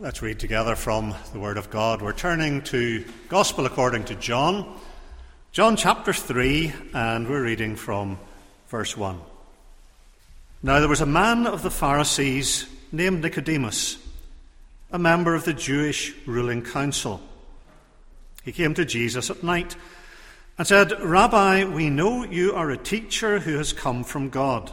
Let's 0.00 0.22
read 0.22 0.38
together 0.38 0.76
from 0.76 1.12
the 1.32 1.40
Word 1.40 1.56
of 1.58 1.70
God. 1.70 2.02
We're 2.02 2.12
turning 2.12 2.62
to 2.62 3.04
Gospel 3.28 3.66
according 3.66 4.04
to 4.04 4.14
John, 4.14 4.78
John 5.50 5.74
chapter 5.74 6.12
3, 6.12 6.72
and 6.94 7.28
we're 7.28 7.42
reading 7.42 7.74
from 7.74 8.16
verse 8.68 8.96
1. 8.96 9.20
Now 10.62 10.78
there 10.78 10.88
was 10.88 11.00
a 11.00 11.06
man 11.06 11.48
of 11.48 11.64
the 11.64 11.70
Pharisees 11.72 12.68
named 12.92 13.22
Nicodemus, 13.22 13.98
a 14.92 15.00
member 15.00 15.34
of 15.34 15.44
the 15.44 15.52
Jewish 15.52 16.14
ruling 16.26 16.62
council. 16.62 17.20
He 18.44 18.52
came 18.52 18.74
to 18.74 18.84
Jesus 18.84 19.30
at 19.30 19.42
night 19.42 19.74
and 20.58 20.64
said, 20.64 20.92
Rabbi, 21.00 21.64
we 21.64 21.90
know 21.90 22.22
you 22.22 22.54
are 22.54 22.70
a 22.70 22.78
teacher 22.78 23.40
who 23.40 23.56
has 23.56 23.72
come 23.72 24.04
from 24.04 24.28
God. 24.28 24.70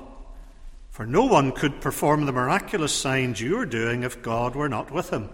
For 0.96 1.06
no 1.06 1.26
one 1.26 1.52
could 1.52 1.82
perform 1.82 2.26
the 2.26 2.32
miraculous 2.32 2.94
signs 2.94 3.42
you 3.42 3.60
are 3.60 3.66
doing 3.66 4.04
if 4.04 4.22
God 4.22 4.56
were 4.56 4.70
not 4.70 4.92
with 4.92 5.10
him. 5.10 5.30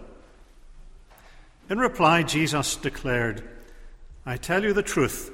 In 1.70 1.78
reply, 1.78 2.24
Jesus 2.24 2.76
declared, 2.78 3.48
I 4.26 4.38
tell 4.38 4.64
you 4.64 4.74
the 4.74 4.82
truth. 4.82 5.30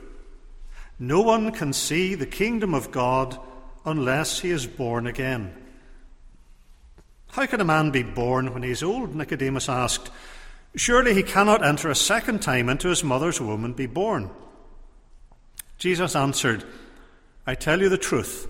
No 1.00 1.22
one 1.22 1.53
can 1.53 1.72
see 1.72 2.13
the 2.13 2.26
kingdom 2.26 2.73
of 2.73 2.91
God 2.91 3.40
unless 3.86 4.41
he 4.41 4.52
is 4.52 4.67
born 4.67 5.08
again. 5.08 5.55
How 7.30 7.45
can 7.45 7.62
a 7.62 7.64
man 7.64 7.91
be 7.91 8.03
born 8.03 8.53
when 8.53 8.64
he 8.64 8.72
is 8.72 8.84
old? 8.84 9.16
Nicodemus 9.16 9.70
asked. 9.70 10.12
Surely 10.75 11.14
he 11.14 11.23
cannot 11.23 11.66
enter 11.66 11.89
a 11.89 11.95
second 11.95 12.41
time 12.41 12.67
into 12.67 12.89
his 12.89 13.02
mother's 13.02 13.39
womb 13.39 13.64
and 13.64 13.78
be 13.78 13.86
born. 13.86 14.30
Jesus 15.78 16.17
answered, 16.17 16.66
I 17.45 17.55
tell 17.55 17.80
you 17.80 17.88
the 17.88 17.98
truth. 17.98 18.50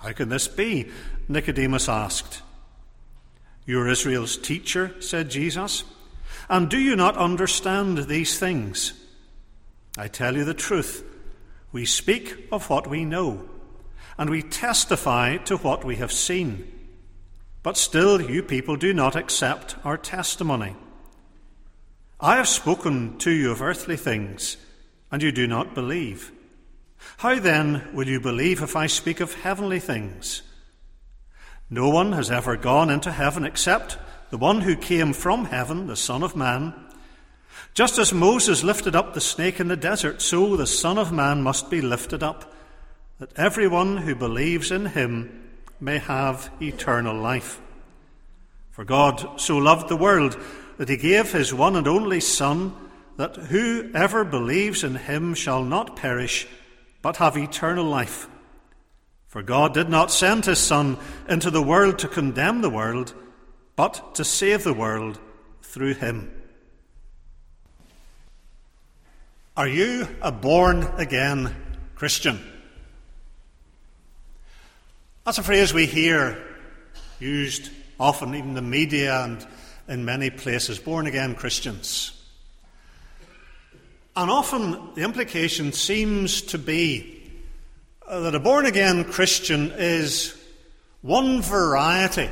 How 0.00 0.12
can 0.12 0.28
this 0.28 0.48
be? 0.48 0.90
Nicodemus 1.28 1.88
asked. 1.88 2.42
You 3.66 3.80
are 3.80 3.88
Israel's 3.88 4.36
teacher, 4.36 4.94
said 5.00 5.30
Jesus, 5.30 5.84
and 6.48 6.68
do 6.68 6.78
you 6.78 6.96
not 6.96 7.16
understand 7.16 7.96
these 7.98 8.38
things? 8.38 8.92
I 9.96 10.08
tell 10.08 10.36
you 10.36 10.44
the 10.44 10.54
truth. 10.54 11.02
We 11.72 11.86
speak 11.86 12.46
of 12.52 12.68
what 12.68 12.86
we 12.86 13.04
know, 13.04 13.48
and 14.18 14.28
we 14.28 14.42
testify 14.42 15.38
to 15.38 15.56
what 15.56 15.84
we 15.84 15.96
have 15.96 16.12
seen. 16.12 16.70
But 17.62 17.78
still, 17.78 18.20
you 18.20 18.42
people 18.42 18.76
do 18.76 18.92
not 18.92 19.16
accept 19.16 19.76
our 19.84 19.96
testimony. 19.96 20.76
I 22.20 22.36
have 22.36 22.48
spoken 22.48 23.16
to 23.18 23.30
you 23.30 23.50
of 23.50 23.62
earthly 23.62 23.96
things, 23.96 24.58
and 25.10 25.22
you 25.22 25.32
do 25.32 25.46
not 25.46 25.74
believe. 25.74 26.30
How 27.18 27.38
then 27.38 27.88
will 27.92 28.08
you 28.08 28.20
believe 28.20 28.62
if 28.62 28.76
I 28.76 28.86
speak 28.86 29.20
of 29.20 29.34
heavenly 29.34 29.80
things? 29.80 30.42
No 31.70 31.88
one 31.88 32.12
has 32.12 32.30
ever 32.30 32.56
gone 32.56 32.90
into 32.90 33.12
heaven 33.12 33.44
except 33.44 33.98
the 34.30 34.38
one 34.38 34.60
who 34.60 34.76
came 34.76 35.12
from 35.12 35.46
heaven, 35.46 35.86
the 35.86 35.96
Son 35.96 36.22
of 36.22 36.36
Man. 36.36 36.74
Just 37.72 37.98
as 37.98 38.12
Moses 38.12 38.62
lifted 38.62 38.94
up 38.94 39.14
the 39.14 39.20
snake 39.20 39.60
in 39.60 39.68
the 39.68 39.76
desert, 39.76 40.22
so 40.22 40.56
the 40.56 40.66
Son 40.66 40.98
of 40.98 41.12
Man 41.12 41.42
must 41.42 41.70
be 41.70 41.80
lifted 41.80 42.22
up, 42.22 42.52
that 43.18 43.36
everyone 43.36 43.98
who 43.98 44.14
believes 44.14 44.70
in 44.70 44.86
him 44.86 45.50
may 45.80 45.98
have 45.98 46.50
eternal 46.60 47.16
life. 47.16 47.60
For 48.70 48.84
God 48.84 49.40
so 49.40 49.56
loved 49.56 49.88
the 49.88 49.96
world 49.96 50.36
that 50.78 50.88
he 50.88 50.96
gave 50.96 51.32
his 51.32 51.54
one 51.54 51.76
and 51.76 51.86
only 51.86 52.20
Son, 52.20 52.74
that 53.16 53.36
whoever 53.36 54.24
believes 54.24 54.82
in 54.82 54.96
him 54.96 55.34
shall 55.34 55.64
not 55.64 55.96
perish 55.96 56.46
but 57.04 57.18
have 57.18 57.36
eternal 57.36 57.84
life. 57.84 58.28
For 59.26 59.42
God 59.42 59.74
did 59.74 59.90
not 59.90 60.10
send 60.10 60.46
his 60.46 60.58
Son 60.58 60.96
into 61.28 61.50
the 61.50 61.62
world 61.62 61.98
to 61.98 62.08
condemn 62.08 62.62
the 62.62 62.70
world, 62.70 63.12
but 63.76 64.14
to 64.14 64.24
save 64.24 64.64
the 64.64 64.72
world 64.72 65.20
through 65.60 65.92
him. 65.92 66.32
Are 69.54 69.68
you 69.68 70.08
a 70.22 70.32
born 70.32 70.84
again 70.96 71.54
Christian? 71.94 72.40
That's 75.26 75.36
a 75.36 75.42
phrase 75.42 75.74
we 75.74 75.84
hear 75.84 76.42
used 77.20 77.70
often, 78.00 78.34
even 78.34 78.48
in 78.48 78.54
the 78.54 78.62
media 78.62 79.24
and 79.24 79.46
in 79.88 80.06
many 80.06 80.30
places 80.30 80.78
born 80.78 81.06
again 81.06 81.34
Christians. 81.34 82.23
And 84.16 84.30
often 84.30 84.94
the 84.94 85.02
implication 85.02 85.72
seems 85.72 86.40
to 86.42 86.58
be 86.58 87.32
that 88.08 88.34
a 88.34 88.38
born 88.38 88.64
again 88.64 89.04
Christian 89.04 89.72
is 89.72 90.40
one 91.02 91.42
variety 91.42 92.30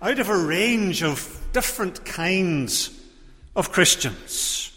out 0.00 0.18
of 0.20 0.28
a 0.28 0.36
range 0.36 1.02
of 1.02 1.44
different 1.52 2.04
kinds 2.04 2.90
of 3.56 3.72
Christians. 3.72 4.72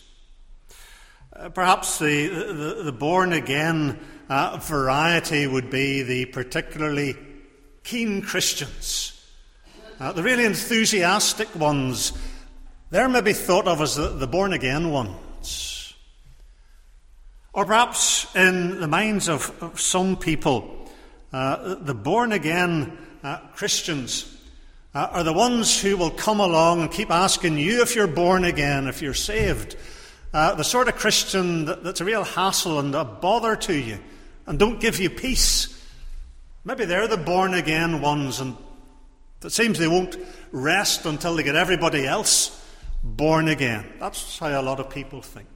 Uh, 1.32 1.50
perhaps 1.50 2.00
the, 2.00 2.28
the, 2.28 2.84
the, 2.86 2.92
born 2.92 3.32
again 3.32 4.00
uh, 4.30 4.58
variety 4.58 5.46
would 5.46 5.70
be 5.70 6.02
the 6.02 6.26
particularly 6.26 7.16
keen 7.84 8.24
Christians, 8.24 9.24
uh, 10.00 10.12
the 10.12 10.24
really 10.24 10.46
enthusiastic 10.46 11.56
ones. 11.56 12.14
They're 12.90 13.10
maybe 13.10 13.34
thought 13.34 13.68
of 13.68 13.80
as 13.80 13.96
the, 13.96 14.10
the 14.10 14.28
born 14.28 14.54
again 14.54 14.92
ones. 14.92 15.73
Or 17.54 17.66
perhaps 17.66 18.36
in 18.36 18.80
the 18.80 18.88
minds 18.88 19.30
of, 19.30 19.56
of 19.62 19.80
some 19.80 20.18
people, 20.18 20.90
uh, 21.32 21.76
the 21.76 21.94
born 21.94 22.32
again 22.32 22.98
uh, 23.24 23.38
Christians 23.56 24.36
uh, 24.96 25.10
are 25.12 25.24
the 25.24 25.34
ones 25.34 25.80
who 25.80 25.96
will 25.96 26.10
come 26.10 26.40
along 26.40 26.82
and 26.82 26.92
keep 26.92 27.12
asking 27.12 27.60
you 27.60 27.84
if 27.84 27.96
you're 27.96 28.08
born 28.08 28.44
again, 28.44 28.88
if 28.88 29.04
you're 29.04 29.14
saved. 29.14 29.76
Uh, 30.34 30.56
the 30.56 30.64
sort 30.64 30.88
of 30.88 30.96
Christian 30.96 31.66
that, 31.66 31.84
that's 31.84 32.02
a 32.02 32.06
real 32.06 32.24
hassle 32.24 32.80
and 32.80 32.96
a 32.96 33.06
bother 33.06 33.56
to 33.56 33.74
you 33.74 34.00
and 34.48 34.58
don't 34.58 34.80
give 34.80 35.00
you 35.00 35.12
peace. 35.12 35.80
Maybe 36.66 36.86
they're 36.86 37.08
the 37.08 37.18
born 37.18 37.54
again 37.54 38.02
ones, 38.02 38.40
and 38.40 38.58
it 39.44 39.52
seems 39.52 39.78
they 39.78 39.88
won't 39.88 40.18
rest 40.52 41.06
until 41.06 41.36
they 41.36 41.44
get 41.44 41.56
everybody 41.56 42.08
else 42.08 42.66
born 43.04 43.48
again. 43.48 43.86
That's 44.00 44.40
how 44.40 44.60
a 44.60 44.62
lot 44.62 44.80
of 44.80 44.90
people 44.90 45.22
think 45.22 45.48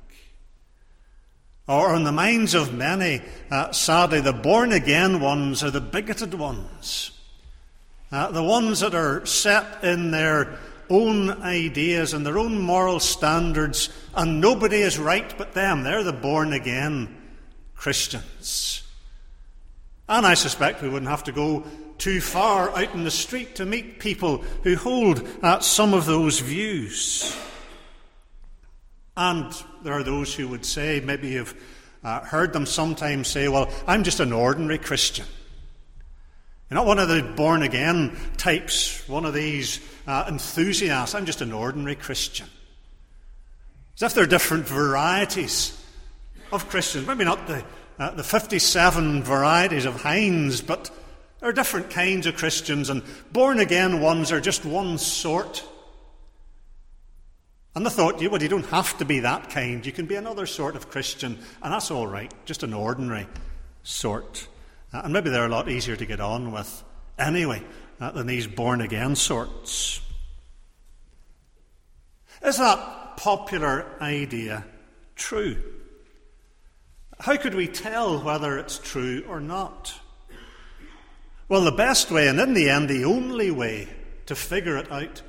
or 1.68 1.96
in 1.96 2.04
the 2.04 2.12
minds 2.12 2.54
of 2.54 2.74
many, 2.74 3.22
uh, 3.52 3.72
sadly, 3.72 4.22
the 4.22 4.34
born 4.34 4.72
again 4.72 5.20
ones 5.20 5.64
are 5.64 5.72
the 5.72 5.82
bigoted 5.82 6.34
ones. 6.34 7.12
Uh, 8.12 8.32
the 8.32 8.44
ones 8.44 8.80
that 8.80 8.96
are 8.96 9.26
set 9.26 9.84
in 9.84 10.12
their 10.12 10.58
own 10.90 11.30
ideas 11.42 12.14
and 12.14 12.26
their 12.26 12.38
own 12.38 12.62
moral 12.62 13.02
standards, 13.02 13.90
and 14.16 14.40
nobody 14.40 14.78
is 14.78 14.98
right 14.98 15.38
but 15.38 15.54
them. 15.54 15.84
They're 15.84 16.04
the 16.04 16.14
born 16.14 16.54
again 16.54 17.18
Christians. 17.76 18.84
And 20.08 20.26
I 20.26 20.36
suspect 20.36 20.82
we 20.82 20.88
wouldn't 20.88 21.12
have 21.12 21.26
to 21.26 21.34
go 21.34 21.66
too 21.98 22.22
far 22.22 22.70
out 22.70 22.94
in 22.94 23.04
the 23.04 23.12
street 23.12 23.56
to 23.56 23.66
meet 23.66 24.00
people 24.00 24.38
who 24.64 24.76
hold 24.78 25.28
uh, 25.44 25.60
some 25.60 25.94
of 25.94 26.06
those 26.06 26.40
views. 26.40 27.36
And 29.18 29.52
there 29.82 29.94
are 29.94 30.04
those 30.04 30.34
who 30.36 30.48
would 30.48 30.64
say, 30.64 31.02
maybe 31.04 31.30
you've 31.30 31.56
uh, 32.04 32.22
heard 32.22 32.54
them 32.54 32.68
sometimes 32.68 33.28
say, 33.28 33.48
Well, 33.48 33.70
I'm 33.88 34.04
just 34.04 34.20
an 34.20 34.32
ordinary 34.32 34.78
Christian. 34.78 35.26
You're 36.70 36.76
not 36.76 36.86
one 36.86 37.00
of 37.00 37.10
the 37.10 37.24
born 37.24 37.64
again 37.64 38.16
types, 38.38 39.08
one 39.10 39.26
of 39.26 39.34
these 39.34 39.80
uh, 40.06 40.26
enthusiasts. 40.28 41.16
I'm 41.16 41.26
just 41.26 41.42
an 41.42 41.52
ordinary 41.52 41.96
Christian. 41.96 42.48
As 43.96 44.04
if 44.04 44.14
there 44.14 44.24
are 44.24 44.28
different 44.28 44.68
varieties 44.68 45.84
of 46.52 46.70
Christians. 46.70 47.08
Maybe 47.08 47.26
not 47.26 47.48
the, 47.48 47.64
uh, 47.98 48.12
the 48.12 48.24
57 48.24 49.24
varieties 49.24 49.86
of 49.86 50.04
Heinz, 50.04 50.62
but 50.62 50.92
there 51.40 51.50
are 51.50 51.54
different 51.54 51.90
kinds 51.90 52.28
of 52.28 52.38
Christians, 52.38 52.92
and 52.92 53.02
born 53.32 53.60
again 53.60 54.00
ones 54.00 54.32
are 54.32 54.42
just 54.42 54.64
one 54.64 55.00
sort. 55.00 55.64
And 57.78 57.86
I 57.86 57.92
thought, 57.92 58.20
well, 58.20 58.42
you 58.42 58.48
don't 58.48 58.66
have 58.72 58.98
to 58.98 59.06
be 59.06 59.20
that 59.20 59.52
kind. 59.52 59.86
You 59.86 59.92
can 59.92 60.08
be 60.08 60.16
another 60.16 60.48
sort 60.48 60.76
of 60.76 60.90
Christian, 60.90 61.38
and 61.62 61.72
that's 61.72 61.92
all 61.92 62.08
right, 62.08 62.34
just 62.44 62.64
an 62.64 62.74
ordinary 62.74 63.28
sort. 63.84 64.48
Uh, 64.92 65.02
and 65.04 65.14
maybe 65.14 65.30
they're 65.30 65.46
a 65.46 65.48
lot 65.48 65.70
easier 65.70 65.96
to 65.96 66.06
get 66.08 66.20
on 66.20 66.52
with 66.52 66.84
anyway 67.20 67.62
uh, 68.00 68.10
than 68.10 68.26
these 68.26 68.48
born 68.48 68.82
again 68.82 69.16
sorts. 69.16 70.02
Is 72.44 72.58
that 72.58 73.18
popular 73.18 73.86
idea 74.02 74.66
true? 75.16 75.58
How 77.20 77.38
could 77.38 77.54
we 77.54 77.68
tell 77.68 78.24
whether 78.24 78.58
it's 78.58 78.80
true 78.80 79.24
or 79.30 79.40
not? 79.40 79.94
Well, 81.48 81.62
the 81.62 81.72
best 81.72 82.10
way, 82.10 82.28
and 82.28 82.40
in 82.40 82.56
the 82.56 82.72
end, 82.72 82.90
the 82.90 83.06
only 83.06 83.52
way 83.52 83.88
to 84.26 84.34
figure 84.34 84.78
it 84.78 84.92
out, 84.92 85.22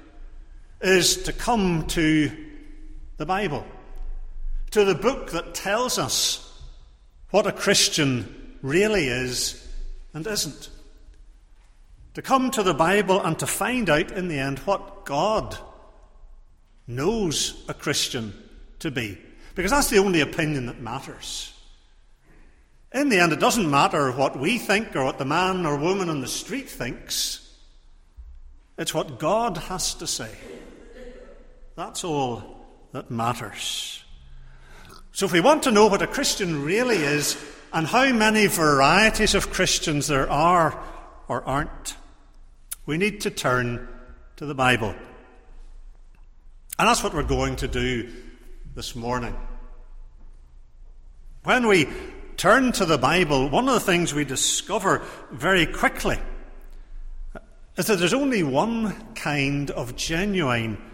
is 0.80 1.24
to 1.24 1.32
come 1.32 1.86
to 1.88 2.30
the 3.16 3.26
Bible, 3.26 3.66
to 4.70 4.84
the 4.84 4.94
book 4.94 5.30
that 5.32 5.54
tells 5.54 5.98
us 5.98 6.44
what 7.30 7.46
a 7.46 7.52
Christian 7.52 8.56
really 8.62 9.08
is 9.08 9.66
and 10.14 10.26
isn't. 10.26 10.70
To 12.14 12.22
come 12.22 12.50
to 12.52 12.62
the 12.62 12.74
Bible 12.74 13.20
and 13.20 13.38
to 13.38 13.46
find 13.46 13.90
out 13.90 14.12
in 14.12 14.28
the 14.28 14.38
end 14.38 14.58
what 14.60 15.04
God 15.04 15.56
knows 16.86 17.64
a 17.68 17.74
Christian 17.74 18.32
to 18.80 18.90
be. 18.90 19.18
Because 19.54 19.70
that's 19.70 19.90
the 19.90 19.98
only 19.98 20.20
opinion 20.20 20.66
that 20.66 20.80
matters. 20.80 21.52
In 22.92 23.08
the 23.08 23.18
end, 23.18 23.32
it 23.32 23.40
doesn't 23.40 23.70
matter 23.70 24.10
what 24.12 24.38
we 24.38 24.58
think 24.58 24.96
or 24.96 25.04
what 25.04 25.18
the 25.18 25.24
man 25.24 25.66
or 25.66 25.76
woman 25.76 26.08
on 26.08 26.20
the 26.20 26.28
street 26.28 26.68
thinks. 26.68 27.44
It's 28.78 28.94
what 28.94 29.18
God 29.18 29.56
has 29.56 29.94
to 29.94 30.06
say. 30.06 30.30
That's 31.78 32.02
all 32.02 32.42
that 32.90 33.08
matters. 33.08 34.02
So, 35.12 35.26
if 35.26 35.32
we 35.32 35.38
want 35.38 35.62
to 35.62 35.70
know 35.70 35.86
what 35.86 36.02
a 36.02 36.08
Christian 36.08 36.64
really 36.64 36.96
is 36.96 37.36
and 37.72 37.86
how 37.86 38.12
many 38.12 38.48
varieties 38.48 39.36
of 39.36 39.52
Christians 39.52 40.08
there 40.08 40.28
are 40.28 40.76
or 41.28 41.44
aren't, 41.44 41.94
we 42.84 42.98
need 42.98 43.20
to 43.20 43.30
turn 43.30 43.86
to 44.38 44.44
the 44.44 44.56
Bible. 44.56 44.92
And 46.80 46.88
that's 46.88 47.04
what 47.04 47.14
we're 47.14 47.22
going 47.22 47.54
to 47.56 47.68
do 47.68 48.12
this 48.74 48.96
morning. 48.96 49.36
When 51.44 51.68
we 51.68 51.86
turn 52.36 52.72
to 52.72 52.86
the 52.86 52.98
Bible, 52.98 53.50
one 53.50 53.68
of 53.68 53.74
the 53.74 53.78
things 53.78 54.12
we 54.12 54.24
discover 54.24 55.02
very 55.30 55.64
quickly 55.64 56.18
is 57.76 57.86
that 57.86 58.00
there's 58.00 58.14
only 58.14 58.42
one 58.42 59.14
kind 59.14 59.70
of 59.70 59.94
genuine 59.94 60.87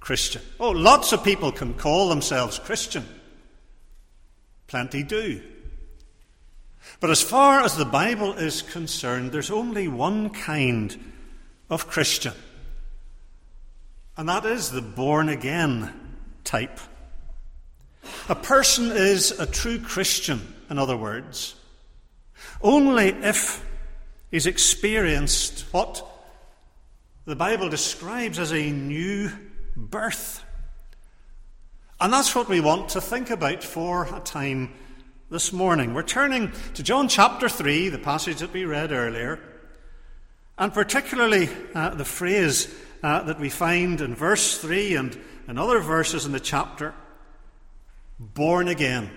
Christian. 0.00 0.42
Oh, 0.58 0.70
lots 0.70 1.12
of 1.12 1.22
people 1.22 1.52
can 1.52 1.74
call 1.74 2.08
themselves 2.08 2.58
Christian. 2.58 3.06
Plenty 4.66 5.02
do. 5.02 5.42
But 6.98 7.10
as 7.10 7.22
far 7.22 7.60
as 7.60 7.76
the 7.76 7.84
Bible 7.84 8.34
is 8.34 8.62
concerned, 8.62 9.32
there's 9.32 9.50
only 9.50 9.86
one 9.86 10.30
kind 10.30 11.12
of 11.68 11.86
Christian. 11.86 12.34
And 14.16 14.28
that 14.28 14.44
is 14.44 14.70
the 14.70 14.82
born 14.82 15.28
again 15.28 15.92
type. 16.44 16.80
A 18.28 18.34
person 18.34 18.90
is 18.90 19.30
a 19.30 19.46
true 19.46 19.78
Christian 19.78 20.54
in 20.70 20.78
other 20.78 20.96
words, 20.96 21.56
only 22.62 23.08
if 23.08 23.66
he's 24.30 24.46
experienced 24.46 25.62
what 25.72 26.06
the 27.24 27.34
Bible 27.34 27.68
describes 27.68 28.38
as 28.38 28.52
a 28.52 28.70
new 28.70 29.30
birth. 29.76 30.44
And 32.00 32.12
that's 32.12 32.34
what 32.34 32.48
we 32.48 32.60
want 32.60 32.90
to 32.90 33.00
think 33.00 33.30
about 33.30 33.62
for 33.62 34.08
a 34.14 34.20
time 34.20 34.72
this 35.30 35.52
morning. 35.52 35.94
We're 35.94 36.02
turning 36.02 36.52
to 36.74 36.82
John 36.82 37.08
chapter 37.08 37.48
3, 37.48 37.90
the 37.90 37.98
passage 37.98 38.38
that 38.38 38.52
we 38.52 38.64
read 38.64 38.90
earlier, 38.90 39.38
and 40.58 40.72
particularly 40.72 41.48
uh, 41.74 41.90
the 41.90 42.04
phrase 42.04 42.74
uh, 43.02 43.22
that 43.22 43.38
we 43.38 43.48
find 43.48 44.00
in 44.00 44.14
verse 44.14 44.58
3 44.58 44.96
and 44.96 45.20
in 45.46 45.58
other 45.58 45.80
verses 45.80 46.26
in 46.26 46.32
the 46.32 46.40
chapter 46.40 46.94
born 48.18 48.68
again. 48.68 49.10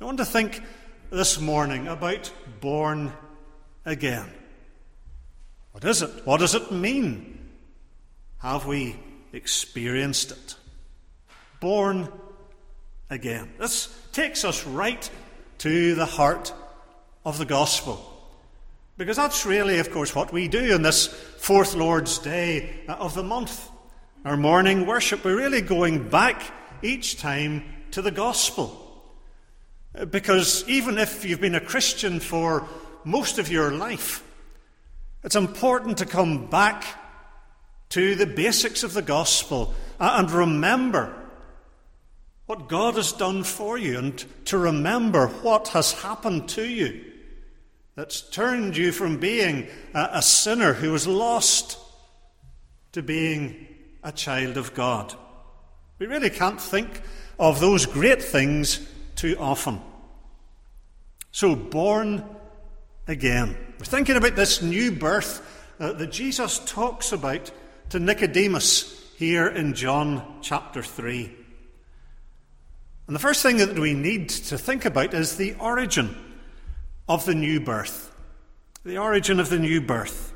I 0.00 0.04
want 0.04 0.18
to 0.18 0.24
think 0.24 0.62
this 1.10 1.40
morning 1.40 1.88
about 1.88 2.30
born 2.60 3.12
again. 3.84 4.30
What 5.72 5.84
is 5.84 6.02
it? 6.02 6.26
What 6.26 6.40
does 6.40 6.54
it 6.54 6.72
mean? 6.72 7.38
Have 8.38 8.66
we 8.66 8.96
experienced 9.36 10.32
it? 10.32 10.54
Born 11.60 12.08
again. 13.10 13.52
This 13.58 13.94
takes 14.12 14.44
us 14.44 14.66
right 14.66 15.08
to 15.58 15.94
the 15.94 16.06
heart 16.06 16.52
of 17.24 17.38
the 17.38 17.44
gospel. 17.44 18.12
Because 18.96 19.16
that's 19.16 19.44
really, 19.44 19.78
of 19.78 19.90
course, 19.90 20.14
what 20.14 20.32
we 20.32 20.48
do 20.48 20.74
in 20.74 20.82
this 20.82 21.06
fourth 21.06 21.74
Lord's 21.74 22.18
Day 22.18 22.80
of 22.88 23.14
the 23.14 23.22
month. 23.22 23.68
Our 24.24 24.36
morning 24.36 24.86
worship, 24.86 25.24
we're 25.24 25.36
really 25.36 25.60
going 25.60 26.08
back 26.08 26.42
each 26.82 27.18
time 27.18 27.64
to 27.90 28.02
the 28.02 28.10
gospel. 28.10 28.82
Because 30.10 30.66
even 30.68 30.98
if 30.98 31.24
you've 31.24 31.40
been 31.40 31.54
a 31.54 31.60
Christian 31.60 32.20
for 32.20 32.66
most 33.04 33.38
of 33.38 33.50
your 33.50 33.70
life, 33.70 34.22
it's 35.22 35.36
important 35.36 35.98
to 35.98 36.06
come 36.06 36.46
back 36.46 36.84
to 37.90 38.14
the 38.14 38.26
basics 38.26 38.82
of 38.82 38.94
the 38.94 39.02
gospel 39.02 39.74
and 39.98 40.30
remember 40.30 41.14
what 42.46 42.68
God 42.68 42.94
has 42.94 43.12
done 43.12 43.42
for 43.42 43.76
you 43.76 43.98
and 43.98 44.24
to 44.46 44.58
remember 44.58 45.26
what 45.28 45.68
has 45.68 45.92
happened 45.92 46.48
to 46.50 46.64
you 46.64 47.04
that's 47.96 48.20
turned 48.20 48.76
you 48.76 48.92
from 48.92 49.18
being 49.18 49.68
a, 49.94 50.20
sinner 50.20 50.74
who 50.74 50.92
was 50.92 51.06
lost 51.06 51.78
to 52.92 53.02
being 53.02 53.66
a 54.04 54.12
child 54.12 54.56
of 54.56 54.74
God. 54.74 55.14
We 55.98 56.06
really 56.06 56.30
can't 56.30 56.60
think 56.60 57.00
of 57.38 57.58
those 57.58 57.86
great 57.86 58.22
things 58.22 58.86
too 59.16 59.36
often. 59.38 59.80
So, 61.32 61.56
born 61.56 62.24
again. 63.08 63.56
We're 63.78 63.86
thinking 63.86 64.16
about 64.16 64.36
this 64.36 64.62
new 64.62 64.92
birth 64.92 65.42
uh, 65.80 65.92
that 65.94 66.12
Jesus 66.12 66.58
talks 66.60 67.12
about 67.12 67.50
to 67.90 68.00
Nicodemus 68.00 69.12
here 69.16 69.46
in 69.46 69.74
John 69.74 70.38
chapter 70.42 70.82
3. 70.82 71.32
And 73.06 73.14
the 73.14 73.20
first 73.20 73.42
thing 73.42 73.58
that 73.58 73.78
we 73.78 73.94
need 73.94 74.28
to 74.28 74.58
think 74.58 74.84
about 74.84 75.14
is 75.14 75.36
the 75.36 75.54
origin 75.60 76.16
of 77.08 77.24
the 77.24 77.34
new 77.34 77.60
birth. 77.60 78.12
The 78.84 78.98
origin 78.98 79.38
of 79.38 79.50
the 79.50 79.58
new 79.58 79.80
birth. 79.80 80.32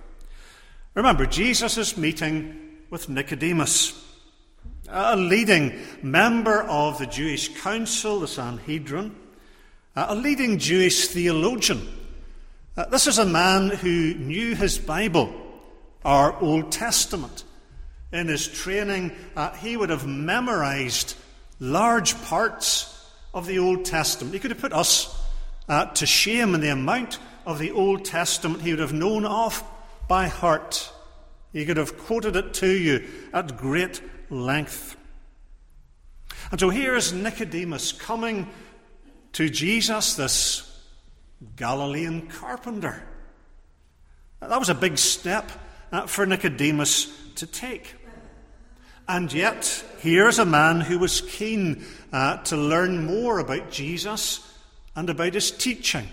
Remember, 0.95 1.27
Jesus 1.27 1.77
is 1.77 1.97
meeting 1.97 2.57
with 2.89 3.09
Nicodemus 3.09 4.07
a 4.89 5.17
leading 5.17 5.73
member 6.03 6.63
of 6.63 6.99
the 6.99 7.07
Jewish 7.07 7.61
council, 7.63 8.21
the 8.21 8.29
Sanhedrin, 8.29 9.15
a 9.95 10.15
leading 10.15 10.59
Jewish 10.59 11.09
theologian. 11.09 11.87
Uh, 12.77 12.87
this 12.87 13.07
is 13.07 13.19
a 13.19 13.25
man 13.25 13.71
who 13.71 14.15
knew 14.15 14.55
his 14.55 14.79
Bible, 14.79 15.33
our 16.05 16.39
Old 16.41 16.73
Testament. 16.73 17.45
In 18.13 18.27
his 18.27 18.49
training, 18.49 19.13
uh, 19.37 19.53
he 19.53 19.77
would 19.77 19.91
have 19.91 20.07
memorized 20.07 21.17
large 21.61 22.21
parts 22.23 23.11
of 23.33 23.47
the 23.47 23.59
Old 23.59 23.85
Testament. 23.85 24.35
He 24.35 24.41
could 24.41 24.51
have 24.51 24.61
put 24.61 24.73
us 24.73 25.17
uh, 25.69 25.87
to 25.87 26.07
shame 26.07 26.55
in 26.55 26.61
the 26.61 26.71
amount 26.71 27.19
of 27.47 27.59
the 27.59 27.71
Old 27.71 28.05
Testament 28.05 28.63
he 28.63 28.71
would 28.71 28.81
have 28.81 28.93
known 28.93 29.25
of 29.25 29.63
by 30.09 30.27
heart. 30.27 30.93
He 31.53 31.65
could 31.65 31.77
have 31.77 31.97
quoted 31.99 32.37
it 32.37 32.55
to 32.55 32.71
you 32.71 33.07
at 33.33 33.57
great 33.57 34.03
length. 34.31 34.97
And 36.51 36.59
so 36.59 36.71
here 36.71 36.97
is 36.97 37.13
Nicodemus 37.13 37.93
coming 37.93 38.49
to 39.33 39.49
Jesus, 39.49 40.15
this 40.15 40.67
Galilean 41.57 42.27
carpenter. 42.29 43.03
That 44.41 44.59
was 44.59 44.69
a 44.69 44.75
big 44.75 44.99
step 44.99 45.51
for 46.07 46.27
Nicodemus 46.27 47.13
to 47.37 47.47
take. 47.47 47.95
And 49.09 49.33
yet, 49.33 49.85
here's 49.99 50.39
a 50.39 50.45
man 50.45 50.81
who 50.81 50.99
was 50.99 51.21
keen 51.21 51.85
uh, 52.13 52.37
to 52.45 52.57
learn 52.57 53.05
more 53.05 53.41
about 53.41 53.71
Jesus 53.71 54.47
and 54.95 55.11
about 55.11 55.35
his 55.35 55.51
teaching. 55.51 56.07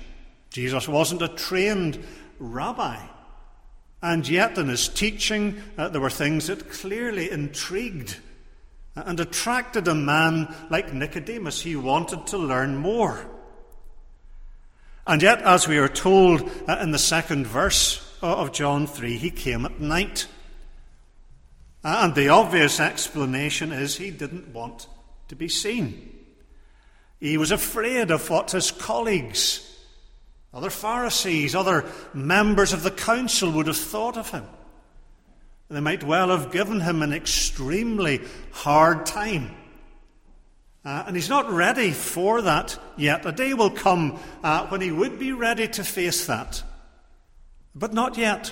Jesus 0.50 0.88
wasn't 0.88 1.22
a 1.22 1.28
trained 1.28 2.04
rabbi. 2.40 2.98
And 4.02 4.28
yet, 4.28 4.58
in 4.58 4.70
his 4.70 4.88
teaching, 4.88 5.62
uh, 5.78 5.90
there 5.90 6.02
were 6.02 6.10
things 6.10 6.48
that 6.48 6.72
clearly 6.72 7.30
intrigued 7.30 8.18
and 8.96 9.20
attracted 9.20 9.88
a 9.88 9.96
man 9.96 10.54
like 10.72 10.94
Nicodemus. 10.94 11.62
He 11.62 11.76
wanted 11.76 12.26
to 12.28 12.38
learn 12.38 12.76
more. 12.78 13.28
And 15.06 15.22
yet, 15.22 15.42
as 15.42 15.68
we 15.68 15.78
are 15.78 15.88
told 15.88 16.50
uh, 16.68 16.80
in 16.82 16.92
the 16.92 17.00
second 17.00 17.46
verse 17.46 18.07
of 18.22 18.52
John 18.52 18.88
3, 18.88 19.18
he 19.18 19.32
came 19.32 19.66
at 19.66 19.80
night. 19.80 20.28
Uh, 21.84 22.02
and 22.04 22.16
the 22.16 22.30
obvious 22.30 22.80
explanation 22.80 23.72
is 23.72 23.98
he 23.98 24.12
didn't 24.12 24.54
want 24.54 24.88
to 25.28 25.36
be 25.36 25.48
seen. 25.48 26.14
He 27.20 27.38
was 27.38 27.52
afraid 27.52 28.12
of 28.12 28.30
what 28.30 28.52
his 28.52 28.72
colleagues 28.72 29.68
other 30.58 30.70
Pharisees, 30.72 31.54
other 31.54 31.86
members 32.16 32.74
of 32.74 32.82
the 32.82 32.92
council 32.92 33.52
would 33.52 33.68
have 33.68 33.78
thought 33.78 34.18
of 34.18 34.32
him. 34.32 34.46
They 35.70 35.82
might 35.82 36.04
well 36.04 36.30
have 36.30 36.52
given 36.52 36.80
him 36.80 37.04
an 37.04 37.14
extremely 37.14 38.22
hard 38.52 39.06
time. 39.06 39.56
Uh, 40.86 41.04
and 41.06 41.16
he's 41.16 41.30
not 41.30 41.52
ready 41.52 41.92
for 41.92 42.42
that 42.42 42.80
yet. 42.96 43.26
A 43.26 43.32
day 43.34 43.54
will 43.54 43.70
come 43.70 44.20
uh, 44.42 44.66
when 44.68 44.80
he 44.80 44.92
would 44.92 45.20
be 45.20 45.34
ready 45.34 45.68
to 45.68 45.84
face 45.84 46.26
that. 46.26 46.64
But 47.78 47.94
not 47.94 48.18
yet. 48.18 48.52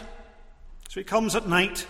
So 0.89 1.00
he 1.00 1.03
comes 1.03 1.36
at 1.36 1.48
night. 1.48 1.88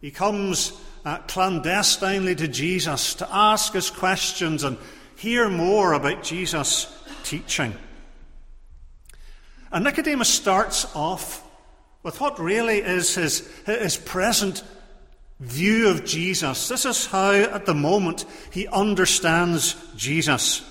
He 0.00 0.10
comes 0.10 0.72
uh, 1.04 1.18
clandestinely 1.18 2.34
to 2.36 2.48
Jesus 2.48 3.14
to 3.16 3.28
ask 3.30 3.74
his 3.74 3.90
questions 3.90 4.64
and 4.64 4.78
hear 5.16 5.50
more 5.50 5.92
about 5.92 6.22
Jesus' 6.22 6.86
teaching. 7.24 7.74
And 9.70 9.84
Nicodemus 9.84 10.28
starts 10.28 10.86
off 10.96 11.46
with 12.02 12.20
what 12.20 12.38
really 12.40 12.78
is 12.78 13.14
his, 13.14 13.46
his 13.66 13.98
present 13.98 14.64
view 15.40 15.88
of 15.88 16.06
Jesus. 16.06 16.68
This 16.68 16.86
is 16.86 17.06
how, 17.06 17.32
at 17.32 17.66
the 17.66 17.74
moment, 17.74 18.24
he 18.50 18.66
understands 18.66 19.76
Jesus. 19.94 20.64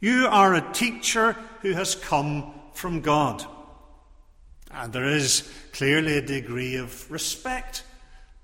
You 0.00 0.28
are 0.30 0.54
a 0.54 0.72
teacher 0.72 1.36
who 1.60 1.72
has 1.74 1.94
come 1.94 2.54
from 2.72 3.02
God. 3.02 3.44
And 4.78 4.92
there 4.92 5.08
is 5.08 5.50
clearly 5.72 6.18
a 6.18 6.22
degree 6.22 6.76
of 6.76 7.10
respect 7.10 7.82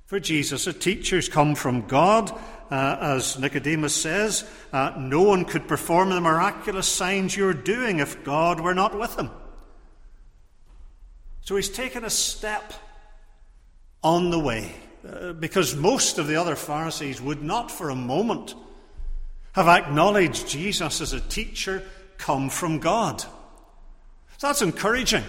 for 0.07 0.19
Jesus. 0.19 0.67
A 0.67 0.73
teacher's 0.73 1.29
come 1.29 1.55
from 1.55 1.87
God, 1.87 2.37
uh, 2.73 2.97
as 3.01 3.39
Nicodemus 3.39 3.95
says. 3.95 4.45
Uh, 4.73 4.93
no 4.99 5.23
one 5.23 5.45
could 5.45 5.69
perform 5.69 6.11
the 6.11 6.21
miraculous 6.21 6.89
signs 6.89 7.37
you're 7.37 7.55
doing 7.55 8.01
if 8.01 8.25
God 8.25 8.59
were 8.59 8.75
not 8.75 8.99
with 8.99 9.17
him. 9.17 9.31
So 11.43 11.55
he's 11.55 11.69
taken 11.69 12.05
a 12.05 12.11
step 12.11 12.73
on 14.03 14.31
the 14.31 14.39
way, 14.41 14.75
uh, 15.09 15.35
because 15.35 15.77
most 15.77 16.19
of 16.19 16.27
the 16.27 16.35
other 16.35 16.57
Pharisees 16.57 17.21
would 17.21 17.45
not 17.45 17.71
for 17.71 17.91
a 17.91 17.95
moment 17.95 18.57
have 19.53 19.69
acknowledged 19.69 20.49
Jesus 20.49 21.01
as 21.01 21.13
a 21.13 21.21
teacher 21.21 21.85
come 22.19 22.51
from 22.51 22.81
God. 22.81 23.21
So 23.21 24.49
that's 24.49 24.63
encouraging. 24.63 25.23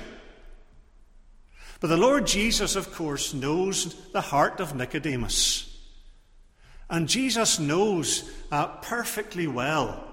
But 1.79 1.88
the 1.88 1.98
Lord 1.98 2.25
Jesus, 2.25 2.75
of 2.75 2.94
course, 2.94 3.34
knows 3.34 3.94
the 4.12 4.22
heart 4.22 4.60
of 4.60 4.75
Nicodemus. 4.75 5.72
And 6.89 7.10
Jesus 7.10 7.60
knows 7.60 8.29
uh, 8.51 8.67
perfectly 8.67 9.48
well 9.48 10.03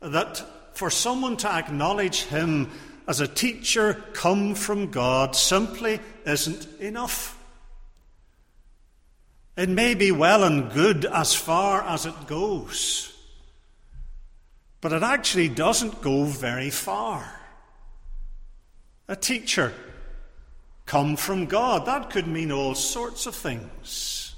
that 0.00 0.44
for 0.74 0.90
someone 0.90 1.36
to 1.38 1.50
acknowledge 1.50 2.24
him 2.24 2.70
as 3.06 3.20
a 3.20 3.28
teacher 3.28 3.94
come 4.12 4.54
from 4.54 4.90
God 4.90 5.34
simply 5.34 6.00
isn't 6.24 6.80
enough. 6.80 7.38
It 9.56 9.68
may 9.68 9.94
be 9.94 10.12
well 10.12 10.44
and 10.44 10.72
good 10.72 11.04
as 11.04 11.34
far 11.34 11.82
as 11.82 12.06
it 12.06 12.26
goes, 12.26 13.14
but 14.80 14.92
it 14.92 15.02
actually 15.02 15.48
doesn't 15.48 16.00
go 16.00 16.24
very 16.24 16.70
far. 16.70 17.40
A 19.08 19.16
teacher 19.16 19.74
come 20.86 21.16
from 21.16 21.46
God. 21.46 21.86
That 21.86 22.10
could 22.10 22.26
mean 22.26 22.52
all 22.52 22.74
sorts 22.74 23.26
of 23.26 23.34
things. 23.34 24.34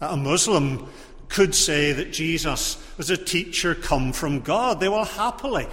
A 0.00 0.16
Muslim 0.16 0.88
could 1.28 1.54
say 1.54 1.92
that 1.92 2.12
Jesus 2.12 2.82
was 2.96 3.10
a 3.10 3.16
teacher 3.16 3.74
come 3.74 4.12
from 4.12 4.40
God. 4.40 4.80
They 4.80 4.88
will 4.88 5.04
happily 5.04 5.66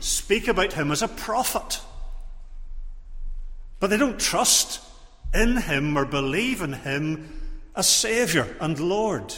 speak 0.00 0.48
about 0.48 0.72
him 0.72 0.90
as 0.90 1.02
a 1.02 1.08
prophet. 1.08 1.80
But 3.78 3.90
they 3.90 3.96
don't 3.96 4.18
trust 4.18 4.80
in 5.34 5.56
him 5.58 5.96
or 5.96 6.04
believe 6.04 6.62
in 6.62 6.72
him 6.72 7.60
as 7.74 7.86
Saviour 7.86 8.48
and 8.60 8.78
Lord. 8.80 9.34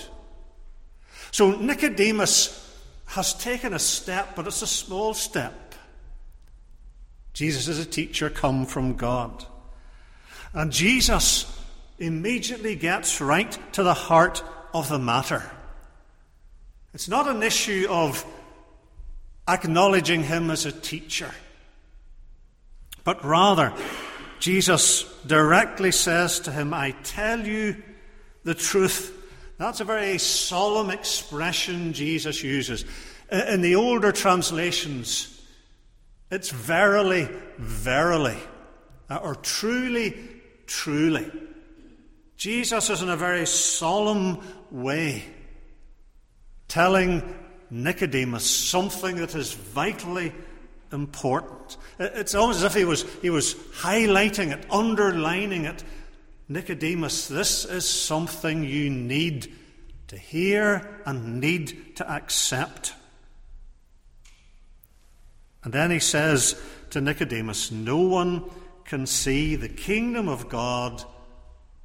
So 1.30 1.56
Nicodemus 1.56 2.54
has 3.06 3.34
taken 3.34 3.74
a 3.74 3.78
step, 3.78 4.36
but 4.36 4.46
it's 4.46 4.62
a 4.62 4.66
small 4.66 5.14
step. 5.14 5.67
Jesus 7.32 7.68
is 7.68 7.78
a 7.78 7.86
teacher 7.86 8.30
come 8.30 8.66
from 8.66 8.94
God. 8.94 9.44
And 10.52 10.72
Jesus 10.72 11.46
immediately 11.98 12.74
gets 12.74 13.20
right 13.20 13.58
to 13.72 13.82
the 13.82 13.94
heart 13.94 14.42
of 14.72 14.88
the 14.88 14.98
matter. 14.98 15.42
It's 16.94 17.08
not 17.08 17.28
an 17.28 17.42
issue 17.42 17.86
of 17.88 18.24
acknowledging 19.46 20.24
him 20.24 20.50
as 20.50 20.66
a 20.66 20.72
teacher, 20.72 21.30
but 23.04 23.24
rather, 23.24 23.72
Jesus 24.40 25.04
directly 25.26 25.90
says 25.90 26.40
to 26.40 26.52
him, 26.52 26.72
I 26.72 26.92
tell 27.02 27.46
you 27.46 27.82
the 28.44 28.54
truth. 28.54 29.14
That's 29.58 29.80
a 29.80 29.84
very 29.84 30.18
solemn 30.18 30.90
expression 30.90 31.92
Jesus 31.92 32.42
uses. 32.42 32.84
In 33.30 33.60
the 33.60 33.74
older 33.74 34.12
translations, 34.12 35.37
it's 36.30 36.50
verily, 36.50 37.28
verily, 37.58 38.36
uh, 39.08 39.16
or 39.22 39.34
truly, 39.34 40.16
truly. 40.66 41.30
Jesus 42.36 42.90
is 42.90 43.02
in 43.02 43.08
a 43.08 43.16
very 43.16 43.46
solemn 43.46 44.38
way 44.70 45.24
telling 46.68 47.22
Nicodemus 47.70 48.44
something 48.44 49.16
that 49.16 49.34
is 49.34 49.52
vitally 49.52 50.32
important. 50.92 51.76
It's 51.98 52.34
almost 52.34 52.58
as 52.58 52.64
if 52.64 52.74
he 52.74 52.84
was, 52.84 53.02
he 53.20 53.30
was 53.30 53.54
highlighting 53.54 54.52
it, 54.52 54.66
underlining 54.70 55.64
it. 55.64 55.82
Nicodemus, 56.48 57.28
this 57.28 57.64
is 57.64 57.88
something 57.88 58.64
you 58.64 58.88
need 58.88 59.52
to 60.08 60.16
hear 60.16 61.00
and 61.04 61.40
need 61.40 61.96
to 61.96 62.10
accept. 62.10 62.94
And 65.68 65.74
then 65.74 65.90
he 65.90 65.98
says 65.98 66.58
to 66.88 67.02
Nicodemus, 67.02 67.70
No 67.70 67.98
one 67.98 68.42
can 68.86 69.04
see 69.04 69.54
the 69.54 69.68
kingdom 69.68 70.26
of 70.26 70.48
God 70.48 71.04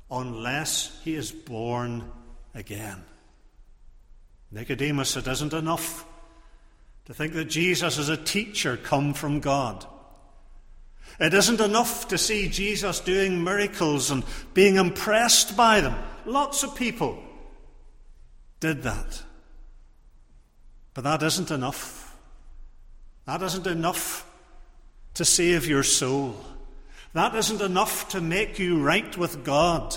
unless 0.10 1.02
he 1.04 1.16
is 1.16 1.34
born 1.34 2.10
again. 2.56 3.04
Nicodemus, 4.54 5.18
it 5.18 5.28
isn't 5.28 5.52
enough 5.52 6.06
to 7.08 7.14
think 7.14 7.34
that 7.34 7.50
Jesus 7.50 7.98
is 7.98 8.08
a 8.08 8.16
teacher 8.16 8.78
come 8.78 9.14
from 9.14 9.42
God. 9.42 9.86
It 11.20 11.34
isn't 11.34 11.60
enough 11.60 12.08
to 12.08 12.18
see 12.18 12.48
Jesus 12.48 13.02
doing 13.02 13.44
miracles 13.44 14.12
and 14.12 14.24
being 14.54 14.78
impressed 14.78 15.58
by 15.58 15.82
them. 15.82 15.96
Lots 16.26 16.64
of 16.64 16.74
people 16.74 17.22
did 18.62 18.84
that. 18.84 19.24
But 20.94 21.04
that 21.04 21.22
isn't 21.22 21.52
enough. 21.52 22.03
That 23.26 23.42
isn't 23.42 23.68
enough 23.68 24.30
to 25.14 25.26
save 25.26 25.68
your 25.68 25.84
soul. 25.84 26.36
That 27.14 27.36
isn't 27.36 27.62
enough 27.62 28.10
to 28.10 28.22
make 28.22 28.60
you 28.60 28.82
right 28.82 29.16
with 29.18 29.44
God. 29.44 29.96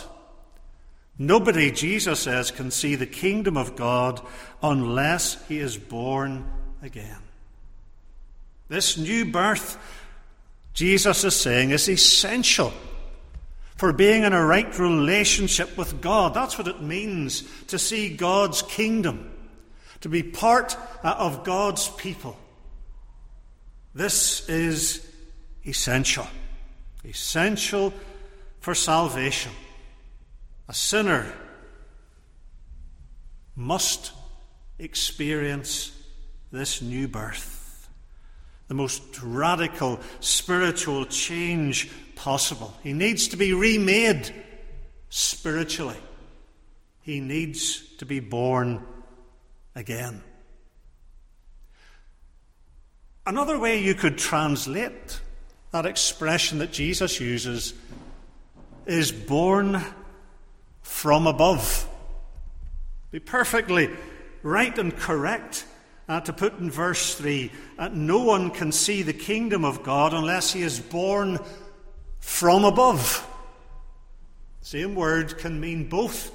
Nobody, 1.18 1.71
Jesus 1.73 2.21
says, 2.21 2.50
can 2.50 2.71
see 2.71 2.95
the 2.95 3.06
kingdom 3.06 3.56
of 3.56 3.75
God 3.75 4.21
unless 4.62 5.42
he 5.49 5.59
is 5.59 5.78
born 5.78 6.50
again. 6.83 7.18
This 8.68 8.99
new 8.99 9.25
birth, 9.25 9.78
Jesus 10.75 11.25
is 11.25 11.35
saying, 11.35 11.71
is 11.71 11.88
essential 11.88 12.73
for 13.76 13.92
being 13.92 14.25
in 14.25 14.33
a 14.35 14.45
right 14.45 14.78
relationship 14.78 15.76
with 15.78 16.02
God. 16.02 16.35
That's 16.35 16.59
what 16.59 16.68
it 16.68 16.83
means 16.83 17.45
to 17.68 17.78
see 17.78 18.14
God's 18.14 18.61
kingdom, 18.62 19.30
to 20.00 20.11
be 20.11 20.23
part 20.23 20.76
of 21.02 21.45
God's 21.45 21.88
people. 21.88 22.37
This 23.97 24.47
is 24.50 25.11
essential. 25.65 26.26
Essential 27.03 27.95
for 28.61 28.75
salvation. 28.75 29.53
A 30.69 30.75
sinner 30.75 31.33
must 33.55 34.12
experience 34.79 35.93
this 36.53 36.83
new 36.83 37.09
birth, 37.09 37.88
the 38.69 38.75
most 38.75 39.03
radical 39.23 39.99
spiritual 40.21 41.07
change 41.07 41.91
possible. 42.17 42.75
He 42.83 42.93
needs 42.93 43.29
to 43.29 43.38
be 43.38 43.55
remade 43.55 44.31
spiritually, 45.09 45.97
he 47.00 47.21
needs 47.21 47.81
to 47.97 48.05
be 48.05 48.21
born 48.21 48.85
again. 49.75 50.23
Another 53.26 53.59
way 53.59 53.83
you 53.83 53.97
could 53.97 54.18
translate 54.18 55.21
that 55.73 55.85
expression 55.85 56.61
that 56.61 56.73
Jesus 56.73 57.21
uses 57.21 57.75
is 58.87 59.11
born 59.11 59.83
from 60.83 61.26
above. 61.26 61.88
Be 63.11 63.18
perfectly 63.18 63.90
right 64.45 64.78
and 64.78 64.97
correct 64.97 65.64
uh, 66.09 66.21
to 66.21 66.33
put 66.33 66.61
in 66.61 66.71
verse 66.71 67.16
3 67.16 67.50
uh, 67.80 67.88
no 67.92 68.23
one 68.23 68.52
can 68.52 68.71
see 68.71 69.02
the 69.02 69.12
kingdom 69.12 69.64
of 69.64 69.83
God 69.83 70.14
unless 70.14 70.52
he 70.52 70.62
is 70.62 70.78
born 70.78 71.40
from 72.21 72.64
above. 72.64 73.26
Same 74.61 74.95
word 74.95 75.37
can 75.38 75.59
mean 75.59 75.88
both 75.88 76.30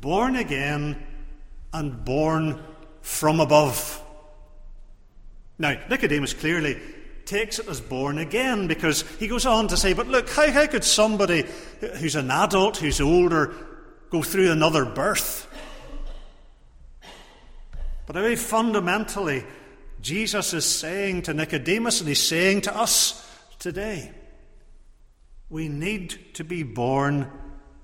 born 0.00 0.36
again 0.36 1.04
and 1.72 2.04
born 2.04 2.62
from 3.00 3.40
above. 3.40 4.00
Now, 5.58 5.76
Nicodemus 5.88 6.34
clearly 6.34 6.78
takes 7.24 7.58
it 7.58 7.68
as 7.68 7.80
born 7.80 8.18
again 8.18 8.68
because 8.68 9.02
he 9.18 9.26
goes 9.26 9.46
on 9.46 9.68
to 9.68 9.76
say, 9.76 9.92
But 9.92 10.06
look, 10.06 10.28
how, 10.30 10.50
how 10.50 10.66
could 10.66 10.84
somebody 10.84 11.44
who's 11.98 12.14
an 12.14 12.30
adult, 12.30 12.76
who's 12.76 13.00
older, 13.00 13.54
go 14.10 14.22
through 14.22 14.52
another 14.52 14.84
birth? 14.84 15.48
But 18.06 18.14
very 18.14 18.36
fundamentally, 18.36 19.44
Jesus 20.00 20.54
is 20.54 20.64
saying 20.64 21.22
to 21.22 21.34
Nicodemus, 21.34 22.00
and 22.00 22.08
he's 22.08 22.22
saying 22.22 22.62
to 22.62 22.76
us 22.76 23.28
today, 23.58 24.12
we 25.50 25.68
need 25.68 26.34
to 26.34 26.44
be 26.44 26.62
born 26.62 27.30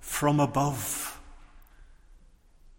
from 0.01 0.39
above. 0.39 1.21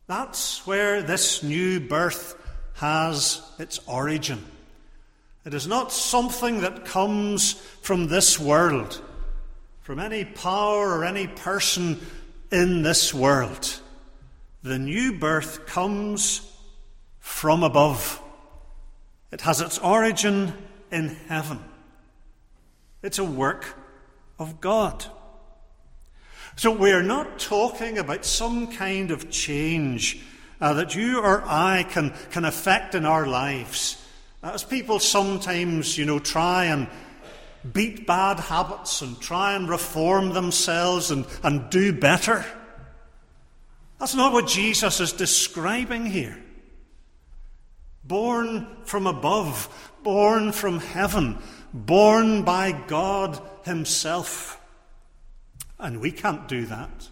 That's 0.07 0.65
where 0.65 1.01
this 1.01 1.43
new 1.43 1.79
birth 1.79 2.35
has 2.75 3.41
its 3.59 3.79
origin. 3.88 4.43
It 5.45 5.53
is 5.53 5.67
not 5.67 5.91
something 5.91 6.62
that 6.62 6.85
comes 6.85 7.53
from 7.81 8.07
this 8.07 8.39
world, 8.39 9.01
from 9.81 10.00
any 10.00 10.23
power 10.23 10.97
or 10.97 11.03
any 11.03 11.27
person 11.27 12.00
in 12.51 12.81
this 12.81 13.13
world. 13.13 13.79
The 14.62 14.79
new 14.79 15.19
birth 15.19 15.65
comes 15.65 16.50
from 17.19 17.63
above. 17.63 18.21
It 19.31 19.41
has 19.41 19.59
its 19.59 19.79
origin 19.79 20.53
in 20.91 21.09
heaven. 21.27 21.59
It's 23.01 23.19
a 23.19 23.25
work 23.25 23.77
of 24.39 24.62
God. 24.62 25.05
So 26.55 26.71
we're 26.71 27.01
not 27.01 27.39
talking 27.39 27.97
about 27.97 28.23
some 28.23 28.67
kind 28.71 29.12
of 29.12 29.29
change 29.29 30.21
uh, 30.62 30.73
that 30.73 30.95
you 30.95 31.19
or 31.19 31.43
I 31.45 31.83
can, 31.83 32.13
can 32.31 32.45
affect 32.45 32.95
in 32.95 33.05
our 33.05 33.25
lives. 33.25 34.02
As 34.43 34.63
people 34.63 35.00
sometimes, 35.00 35.97
you 35.97 36.05
know, 36.05 36.19
try 36.19 36.65
and 36.65 36.89
beat 37.71 38.05
bad 38.05 38.41
habits 38.41 39.01
and 39.01 39.19
try 39.21 39.55
and 39.55 39.69
reform 39.69 40.33
themselves 40.33 41.12
and, 41.12 41.25
and 41.43 41.69
do 41.69 41.93
better. 41.93 42.45
That's 44.00 44.15
not 44.15 44.33
what 44.33 44.47
Jesus 44.47 45.00
is 45.00 45.13
describing 45.13 46.05
here. 46.05 46.38
Born 48.03 48.67
from 48.83 49.07
above, 49.07 49.93
born 50.03 50.51
from 50.51 50.79
heaven, 50.79 51.38
born 51.73 52.43
by 52.43 52.73
God 52.73 53.41
Himself. 53.63 54.59
And 55.79 56.01
we 56.01 56.12
can't 56.12 56.50
do 56.50 56.65
that. 56.65 57.09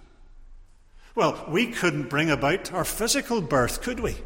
Well, 1.16 1.46
we 1.48 1.68
couldn't 1.68 2.10
bring 2.10 2.30
about 2.30 2.74
our 2.74 2.84
physical 2.84 3.42
birth, 3.42 3.82
could 3.82 4.02
we? 4.02 4.18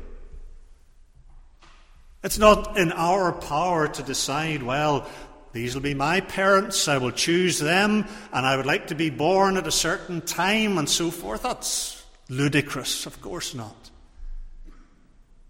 It's 2.25 2.39
not 2.39 2.75
in 2.75 2.91
our 2.91 3.31
power 3.31 3.87
to 3.87 4.01
decide, 4.01 4.63
well, 4.63 5.07
these 5.53 5.75
will 5.75 5.83
be 5.83 5.93
my 5.93 6.21
parents, 6.21 6.87
I 6.87 6.97
will 6.97 7.11
choose 7.11 7.59
them, 7.59 8.07
and 8.33 8.45
I 8.47 8.57
would 8.57 8.65
like 8.65 8.87
to 8.87 8.95
be 8.95 9.11
born 9.11 9.57
at 9.57 9.67
a 9.67 9.71
certain 9.71 10.21
time 10.21 10.79
and 10.79 10.89
so 10.89 11.11
forth. 11.11 11.43
That's 11.43 12.03
ludicrous, 12.27 13.05
of 13.05 13.21
course 13.21 13.53
not. 13.53 13.91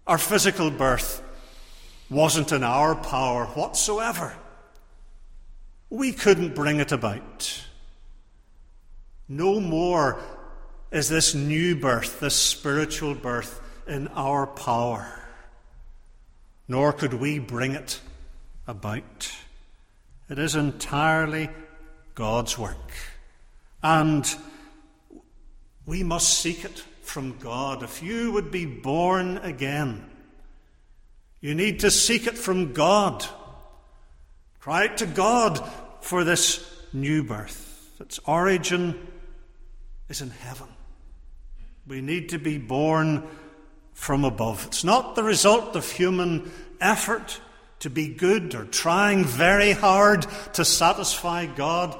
Our 0.06 0.18
physical 0.18 0.70
birth 0.70 1.22
wasn't 2.10 2.52
in 2.52 2.62
our 2.62 2.94
power 2.94 3.46
whatsoever. 3.46 4.36
We 5.88 6.12
couldn't 6.12 6.54
bring 6.54 6.78
it 6.78 6.92
about. 6.92 7.64
No 9.30 9.60
more 9.60 10.20
is 10.92 11.08
this 11.08 11.34
new 11.34 11.74
birth, 11.74 12.20
this 12.20 12.36
spiritual 12.36 13.14
birth, 13.14 13.62
in 13.88 14.08
our 14.08 14.46
power 14.46 15.25
nor 16.68 16.92
could 16.92 17.14
we 17.14 17.38
bring 17.38 17.72
it 17.72 18.00
about. 18.66 19.32
It 20.28 20.38
is 20.38 20.54
entirely 20.54 21.48
God's 22.14 22.58
work. 22.58 22.92
And 23.82 24.28
we 25.84 26.02
must 26.02 26.40
seek 26.40 26.64
it 26.64 26.82
from 27.02 27.38
God. 27.38 27.82
If 27.82 28.02
you 28.02 28.32
would 28.32 28.50
be 28.50 28.66
born 28.66 29.38
again, 29.38 30.10
you 31.40 31.54
need 31.54 31.80
to 31.80 31.90
seek 31.90 32.26
it 32.26 32.36
from 32.36 32.72
God. 32.72 33.24
Cry 34.58 34.88
out 34.88 34.96
to 34.96 35.06
God 35.06 35.64
for 36.00 36.24
this 36.24 36.68
new 36.92 37.22
birth. 37.22 37.92
Its 38.00 38.18
origin 38.26 39.06
is 40.08 40.20
in 40.20 40.30
heaven. 40.30 40.68
We 41.86 42.00
need 42.00 42.30
to 42.30 42.38
be 42.38 42.58
born 42.58 43.28
from 43.96 44.24
above. 44.24 44.66
It's 44.66 44.84
not 44.84 45.16
the 45.16 45.24
result 45.24 45.74
of 45.74 45.90
human 45.90 46.52
effort 46.80 47.40
to 47.80 47.90
be 47.90 48.08
good 48.08 48.54
or 48.54 48.66
trying 48.66 49.24
very 49.24 49.72
hard 49.72 50.26
to 50.52 50.64
satisfy 50.64 51.46
God. 51.46 51.98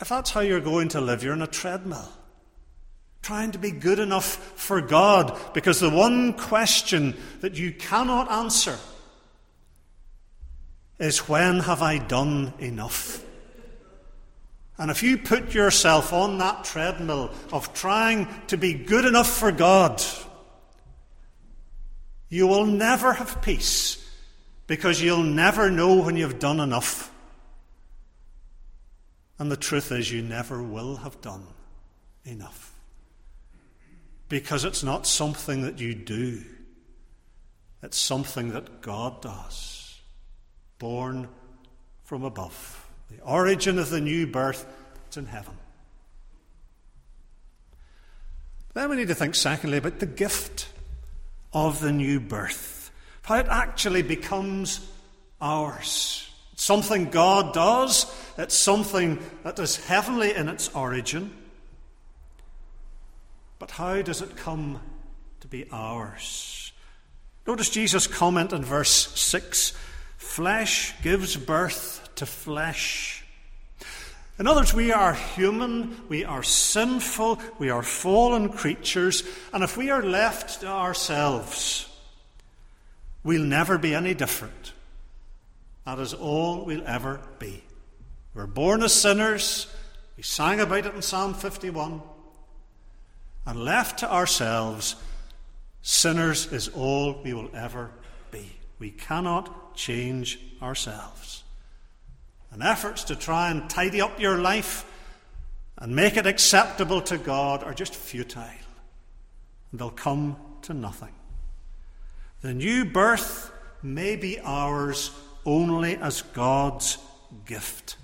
If 0.00 0.08
that's 0.08 0.32
how 0.32 0.40
you're 0.40 0.60
going 0.60 0.88
to 0.88 1.00
live, 1.00 1.22
you're 1.22 1.34
in 1.34 1.40
a 1.40 1.46
treadmill. 1.46 2.08
Trying 3.22 3.52
to 3.52 3.58
be 3.58 3.70
good 3.70 4.00
enough 4.00 4.36
for 4.56 4.80
God, 4.80 5.38
because 5.54 5.80
the 5.80 5.88
one 5.88 6.32
question 6.32 7.16
that 7.40 7.54
you 7.54 7.72
cannot 7.72 8.30
answer 8.30 8.76
is 10.98 11.28
when 11.28 11.60
have 11.60 11.80
I 11.80 11.98
done 11.98 12.52
enough? 12.58 13.24
And 14.78 14.92
if 14.92 15.02
you 15.02 15.18
put 15.18 15.54
yourself 15.54 16.12
on 16.12 16.38
that 16.38 16.64
treadmill 16.64 17.32
of 17.52 17.74
trying 17.74 18.28
to 18.46 18.56
be 18.56 18.74
good 18.74 19.04
enough 19.04 19.28
for 19.28 19.50
God, 19.50 20.00
you 22.28 22.46
will 22.46 22.64
never 22.64 23.12
have 23.12 23.42
peace 23.42 24.04
because 24.68 25.02
you'll 25.02 25.24
never 25.24 25.70
know 25.70 25.96
when 25.96 26.16
you've 26.16 26.38
done 26.38 26.60
enough. 26.60 27.12
And 29.38 29.50
the 29.50 29.56
truth 29.56 29.90
is, 29.90 30.12
you 30.12 30.22
never 30.22 30.62
will 30.62 30.96
have 30.96 31.20
done 31.20 31.46
enough. 32.24 32.72
Because 34.28 34.64
it's 34.64 34.82
not 34.84 35.06
something 35.06 35.62
that 35.62 35.80
you 35.80 35.94
do, 35.94 36.42
it's 37.82 37.96
something 37.96 38.50
that 38.50 38.82
God 38.82 39.22
does, 39.22 40.00
born 40.78 41.28
from 42.04 42.24
above. 42.24 42.87
The 43.10 43.22
origin 43.22 43.78
of 43.78 43.90
the 43.90 44.00
new 44.00 44.26
birth, 44.26 44.66
it's 45.06 45.16
in 45.16 45.26
heaven. 45.26 45.54
Then 48.74 48.90
we 48.90 48.96
need 48.96 49.08
to 49.08 49.14
think, 49.14 49.34
secondly, 49.34 49.78
about 49.78 49.98
the 49.98 50.06
gift 50.06 50.68
of 51.52 51.80
the 51.80 51.92
new 51.92 52.20
birth, 52.20 52.90
how 53.22 53.36
it 53.36 53.46
actually 53.48 54.02
becomes 54.02 54.86
ours. 55.40 56.30
It's 56.52 56.64
something 56.64 57.10
God 57.10 57.54
does, 57.54 58.06
it's 58.36 58.54
something 58.54 59.18
that 59.42 59.58
is 59.58 59.84
heavenly 59.86 60.34
in 60.34 60.48
its 60.48 60.68
origin. 60.74 61.32
But 63.58 63.72
how 63.72 64.02
does 64.02 64.22
it 64.22 64.36
come 64.36 64.80
to 65.40 65.48
be 65.48 65.66
ours? 65.72 66.72
Notice 67.46 67.70
Jesus' 67.70 68.06
comment 68.06 68.52
in 68.52 68.64
verse 68.64 69.18
6 69.18 69.72
flesh 70.18 70.94
gives 71.02 71.36
birth 71.36 72.07
to 72.18 72.26
flesh. 72.26 73.24
In 74.38 74.46
other 74.46 74.60
words, 74.60 74.74
we 74.74 74.92
are 74.92 75.14
human, 75.14 76.00
we 76.08 76.24
are 76.24 76.42
sinful, 76.42 77.40
we 77.58 77.70
are 77.70 77.82
fallen 77.82 78.50
creatures, 78.50 79.24
and 79.52 79.64
if 79.64 79.76
we 79.76 79.90
are 79.90 80.02
left 80.02 80.60
to 80.60 80.68
ourselves, 80.68 81.88
we'll 83.24 83.42
never 83.42 83.78
be 83.78 83.94
any 83.94 84.14
different. 84.14 84.72
That 85.84 85.98
is 85.98 86.14
all 86.14 86.64
we'll 86.64 86.86
ever 86.86 87.20
be. 87.38 87.64
We're 88.34 88.46
born 88.46 88.82
as 88.82 88.92
sinners. 88.92 89.72
We 90.16 90.22
sang 90.22 90.60
about 90.60 90.86
it 90.86 90.94
in 90.94 91.02
Psalm 91.02 91.34
51. 91.34 92.02
And 93.46 93.64
left 93.64 94.00
to 94.00 94.12
ourselves, 94.12 94.96
sinners 95.82 96.52
is 96.52 96.68
all 96.68 97.20
we 97.24 97.32
will 97.32 97.50
ever 97.54 97.90
be. 98.30 98.52
We 98.78 98.90
cannot 98.90 99.74
change 99.74 100.38
ourselves 100.60 101.42
and 102.58 102.66
efforts 102.66 103.04
to 103.04 103.14
try 103.14 103.52
and 103.52 103.70
tidy 103.70 104.00
up 104.00 104.18
your 104.18 104.36
life 104.36 104.84
and 105.76 105.94
make 105.94 106.16
it 106.16 106.26
acceptable 106.26 107.00
to 107.00 107.16
God 107.16 107.62
are 107.62 107.72
just 107.72 107.94
futile. 107.94 108.42
And 109.70 109.78
they'll 109.78 109.90
come 109.90 110.36
to 110.62 110.74
nothing. 110.74 111.14
The 112.40 112.52
new 112.52 112.84
birth 112.84 113.52
may 113.80 114.16
be 114.16 114.40
ours 114.40 115.12
only 115.46 115.98
as 115.98 116.22
God's 116.22 116.98
gift, 117.46 117.96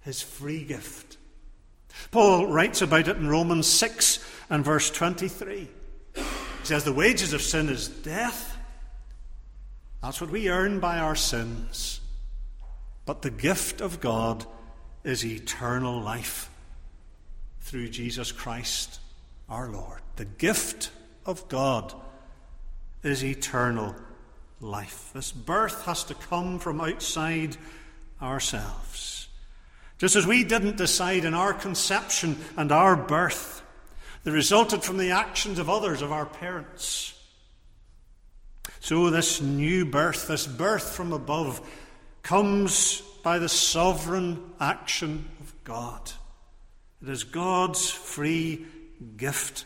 His 0.00 0.20
free 0.20 0.64
gift. 0.64 1.16
Paul 2.10 2.48
writes 2.48 2.82
about 2.82 3.06
it 3.06 3.16
in 3.16 3.28
Romans 3.28 3.68
6 3.68 4.28
and 4.50 4.64
verse 4.64 4.90
23. 4.90 5.68
He 6.16 6.22
says, 6.64 6.82
The 6.82 6.92
wages 6.92 7.32
of 7.32 7.42
sin 7.42 7.68
is 7.68 7.86
death. 7.86 8.58
That's 10.02 10.20
what 10.20 10.30
we 10.30 10.48
earn 10.48 10.80
by 10.80 10.98
our 10.98 11.14
sins. 11.14 12.00
But 13.06 13.22
the 13.22 13.30
gift 13.30 13.80
of 13.80 14.00
God 14.00 14.44
is 15.04 15.24
eternal 15.24 16.00
life 16.02 16.50
through 17.60 17.88
Jesus 17.88 18.32
Christ 18.32 19.00
our 19.48 19.70
Lord. 19.70 20.00
The 20.16 20.24
gift 20.24 20.90
of 21.24 21.48
God 21.48 21.94
is 23.02 23.24
eternal 23.24 23.94
life. 24.60 25.10
This 25.14 25.30
birth 25.32 25.84
has 25.84 26.04
to 26.04 26.14
come 26.14 26.58
from 26.58 26.80
outside 26.80 27.56
ourselves. 28.20 29.28
Just 29.98 30.16
as 30.16 30.26
we 30.26 30.44
didn't 30.44 30.76
decide 30.76 31.24
in 31.24 31.34
our 31.34 31.54
conception 31.54 32.36
and 32.56 32.72
our 32.72 32.96
birth, 32.96 33.62
they 34.24 34.30
resulted 34.30 34.82
from 34.82 34.98
the 34.98 35.12
actions 35.12 35.58
of 35.58 35.70
others, 35.70 36.02
of 36.02 36.12
our 36.12 36.26
parents. 36.26 37.12
So, 38.80 39.10
this 39.10 39.40
new 39.40 39.86
birth, 39.86 40.28
this 40.28 40.46
birth 40.46 40.94
from 40.94 41.12
above, 41.12 41.60
comes 42.26 43.02
by 43.22 43.38
the 43.38 43.48
sovereign 43.48 44.42
action 44.58 45.28
of 45.38 45.54
God. 45.62 46.10
It 47.00 47.08
is 47.08 47.22
God's 47.22 47.88
free 47.88 48.66
gift. 49.16 49.64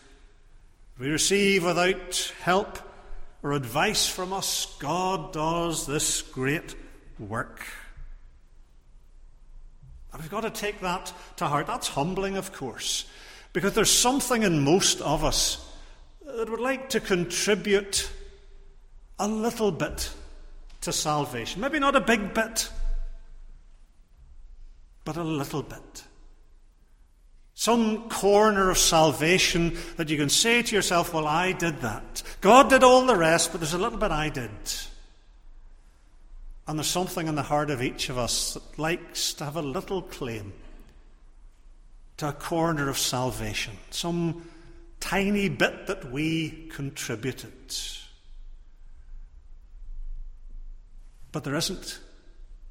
We 0.99 1.09
receive 1.09 1.65
without 1.65 2.35
help 2.43 2.79
or 3.43 3.53
advice 3.53 4.07
from 4.07 4.35
us. 4.35 4.77
God 4.79 5.33
does 5.33 5.87
this 5.87 6.21
great 6.21 6.75
work. 7.19 7.67
And 10.13 10.21
we've 10.21 10.31
got 10.31 10.43
to 10.43 10.51
take 10.51 10.81
that 10.81 11.15
to 11.37 11.47
heart. 11.47 11.67
That's 11.67 11.89
humbling, 11.89 12.37
of 12.37 12.53
course, 12.53 13.07
because 13.55 13.73
there's 13.73 13.91
something 13.91 14.43
in 14.43 14.63
most 14.63 15.01
of 15.01 15.25
us 15.25 15.67
that 16.27 16.51
would 16.51 16.61
like 16.61 16.91
to 16.91 17.01
contribute 17.01 18.11
a 19.19 19.27
little 19.27 19.73
bit 19.73 20.11
to 20.83 20.93
salvation. 20.93 21.61
Maybe 21.61 21.79
not 21.79 21.97
a 21.97 22.01
big 22.01 22.35
bit, 22.35 22.71
but 25.05 25.17
a 25.17 25.25
little 25.25 25.63
bit. 25.63 26.05
Some 27.55 28.09
corner 28.09 28.71
of 28.71 28.79
salvation 28.79 29.77
that 29.97 30.09
you 30.09 30.17
can 30.17 30.31
say 30.31 30.63
to 30.63 30.75
yourself, 30.75 31.13
Well, 31.13 31.27
I 31.27 31.53
did 31.53 31.83
that. 31.83 32.23
God 32.41 32.71
did 32.71 32.83
all 32.83 33.05
the 33.05 33.17
rest, 33.17 33.53
but 33.53 33.61
there's 33.61 33.75
a 33.75 33.79
little 33.79 33.99
bit 33.99 34.11
I 34.11 34.31
did. 34.31 34.51
And 36.67 36.79
there's 36.79 36.87
something 36.87 37.27
in 37.27 37.35
the 37.35 37.43
heart 37.43 37.69
of 37.69 37.83
each 37.83 38.09
of 38.09 38.17
us 38.17 38.55
that 38.55 38.79
likes 38.79 39.35
to 39.35 39.45
have 39.45 39.57
a 39.57 39.63
little 39.63 40.03
claim 40.03 40.53
to 42.17 42.29
a 42.29 42.33
corner 42.33 42.89
of 42.89 42.97
salvation, 42.97 43.75
some 43.91 44.49
tiny 45.01 45.49
bit 45.49 45.87
that 45.87 46.11
we 46.11 46.69
contributed. 46.71 47.75
But 51.33 51.45
there 51.45 51.55
isn't 51.55 52.01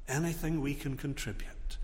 anything 0.08 0.60
we 0.60 0.74
can 0.74 0.96
contribute. 0.96 1.78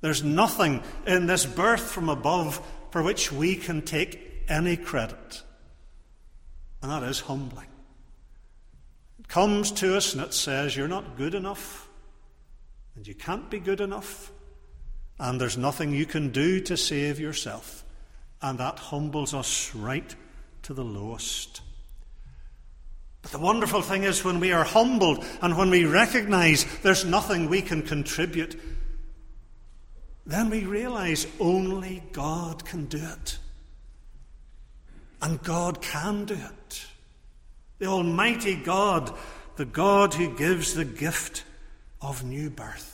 There's 0.00 0.22
nothing 0.22 0.82
in 1.06 1.26
this 1.26 1.46
birth 1.46 1.82
from 1.82 2.08
above 2.08 2.60
for 2.90 3.02
which 3.02 3.32
we 3.32 3.56
can 3.56 3.82
take 3.82 4.44
any 4.48 4.76
credit. 4.76 5.42
And 6.82 6.90
that 6.90 7.04
is 7.04 7.20
humbling. 7.20 7.68
It 9.20 9.28
comes 9.28 9.70
to 9.72 9.96
us 9.96 10.12
and 10.12 10.22
it 10.22 10.34
says, 10.34 10.76
You're 10.76 10.88
not 10.88 11.16
good 11.16 11.34
enough, 11.34 11.88
and 12.96 13.06
you 13.06 13.14
can't 13.14 13.48
be 13.48 13.60
good 13.60 13.80
enough, 13.80 14.32
and 15.18 15.40
there's 15.40 15.56
nothing 15.56 15.94
you 15.94 16.06
can 16.06 16.30
do 16.30 16.60
to 16.60 16.76
save 16.76 17.20
yourself. 17.20 17.84
And 18.42 18.58
that 18.58 18.80
humbles 18.80 19.32
us 19.32 19.72
right 19.72 20.14
to 20.62 20.74
the 20.74 20.84
lowest. 20.84 21.60
But 23.22 23.30
the 23.30 23.38
wonderful 23.38 23.82
thing 23.82 24.02
is 24.02 24.24
when 24.24 24.40
we 24.40 24.52
are 24.52 24.64
humbled 24.64 25.24
and 25.40 25.56
when 25.56 25.70
we 25.70 25.84
recognize 25.84 26.66
there's 26.82 27.04
nothing 27.04 27.48
we 27.48 27.62
can 27.62 27.82
contribute, 27.82 28.60
then 30.26 30.50
we 30.50 30.64
realize 30.64 31.26
only 31.40 32.02
God 32.12 32.64
can 32.64 32.86
do 32.86 32.98
it. 32.98 33.38
And 35.20 35.42
God 35.42 35.80
can 35.80 36.24
do 36.24 36.34
it. 36.34 36.86
The 37.78 37.86
Almighty 37.86 38.56
God, 38.56 39.14
the 39.56 39.64
God 39.64 40.14
who 40.14 40.36
gives 40.36 40.74
the 40.74 40.84
gift 40.84 41.44
of 42.00 42.24
new 42.24 42.50
birth. 42.50 42.92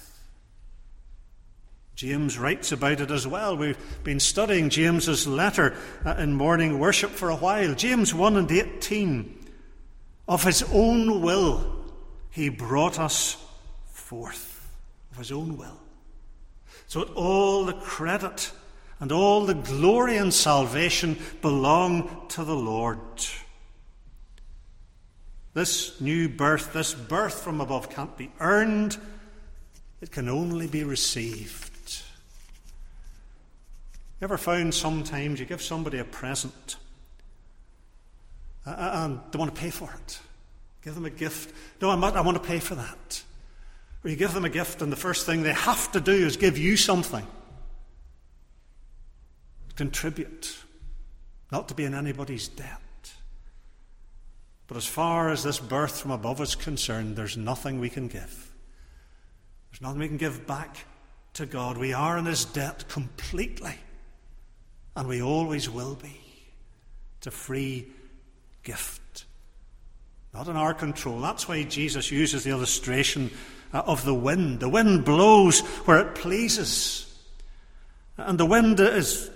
James 1.95 2.39
writes 2.39 2.71
about 2.71 3.01
it 3.01 3.11
as 3.11 3.27
well. 3.27 3.57
We've 3.57 3.79
been 4.05 4.21
studying 4.21 4.71
James's 4.71 5.27
letter 5.27 5.77
uh, 6.05 6.15
in 6.19 6.35
morning 6.35 6.79
worship 6.79 7.11
for 7.11 7.29
a 7.29 7.37
while. 7.37 7.75
James 7.75 8.15
1 8.15 8.37
and 8.37 8.53
18. 8.53 9.38
Of 10.29 10.45
his 10.45 10.63
own 10.73 11.23
will, 11.23 11.65
he 12.31 12.51
brought 12.51 12.99
us 12.99 13.43
forth. 13.91 14.69
Of 15.13 15.19
his 15.19 15.33
own 15.33 15.57
will. 15.57 15.81
So 16.87 17.01
that 17.01 17.15
all 17.15 17.65
the 17.65 17.73
credit 17.73 18.53
and 19.01 19.11
all 19.11 19.47
the 19.47 19.55
glory 19.55 20.17
and 20.19 20.33
salvation 20.33 21.19
belong 21.41 22.27
to 22.29 22.45
the 22.45 22.55
Lord. 22.55 22.99
This 25.55 26.01
new 26.01 26.29
birth, 26.29 26.73
this 26.73 26.95
birth 26.95 27.43
from 27.43 27.61
above, 27.61 27.91
can't 27.91 28.17
be 28.17 28.31
earned, 28.39 28.99
it 30.01 30.13
can 30.13 30.29
only 30.29 30.67
be 30.67 30.85
received. 30.85 32.03
You 34.21 34.25
ever 34.25 34.39
found 34.39 34.75
sometimes 34.75 35.41
you 35.41 35.47
give 35.47 35.63
somebody 35.63 35.99
a 35.99 36.05
present 36.05 36.77
and 38.77 39.21
they 39.31 39.39
want 39.39 39.55
to 39.55 39.61
pay 39.61 39.71
for 39.71 39.91
it? 39.93 40.21
Give 40.83 40.95
them 40.95 41.05
a 41.05 41.11
gift. 41.11 41.55
No, 41.81 41.91
I'm 41.91 42.01
not, 42.01 42.17
I 42.17 42.21
want 42.21 42.41
to 42.41 42.47
pay 42.47 42.59
for 42.59 42.75
that. 42.75 43.23
Or 44.05 44.11
you 44.11 44.17
give 44.17 44.33
them 44.33 44.45
a 44.45 44.51
gift, 44.51 44.81
and 44.83 44.93
the 44.93 44.97
first 44.97 45.27
thing 45.27 45.43
they 45.43 45.53
have 45.53 45.91
to 45.93 46.01
do 46.01 46.13
is 46.13 46.37
give 46.37 46.57
you 46.57 46.77
something. 46.77 47.27
Contribute. 49.77 50.57
Not 51.51 51.69
to 51.69 51.75
be 51.75 51.85
in 51.85 51.95
anybody's 51.95 52.49
debt. 52.49 52.81
But 54.67 54.77
as 54.77 54.87
far 54.87 55.31
as 55.31 55.43
this 55.43 55.59
birth 55.59 56.01
from 56.01 56.11
above 56.11 56.41
is 56.41 56.55
concerned, 56.55 57.17
there's 57.17 57.37
nothing 57.37 57.81
we 57.81 57.89
can 57.89 58.07
give. 58.09 58.53
There's 59.71 59.81
nothing 59.81 60.01
we 60.01 60.09
can 60.09 60.19
give 60.19 60.47
back 60.47 60.85
to 61.35 61.47
God. 61.47 61.79
We 61.79 61.93
are 61.93 62.19
in 62.19 62.27
His 62.27 62.45
debt 62.45 62.89
completely. 62.89 63.77
And 64.95 65.09
we 65.09 65.23
always 65.23 65.71
will 65.71 65.95
be. 65.95 66.21
A 67.27 67.31
free 67.31 67.87
gift. 68.69 69.25
Not 70.35 70.49
in 70.49 70.57
our 70.57 70.75
control. 70.75 71.21
That's 71.21 71.49
why 71.49 71.63
Jesus 71.63 72.11
uses 72.11 72.45
the 72.45 72.51
illustration 72.51 73.31
uh, 73.73 73.83
of 73.87 74.05
the 74.05 74.15
wind. 74.15 74.61
The 74.61 74.69
wind 74.69 75.07
blows 75.07 75.61
where 75.87 75.99
it 76.01 76.15
pleases. 76.15 77.07
And 78.19 78.39
the 78.39 78.45
wind 78.45 78.79
is 78.79 79.31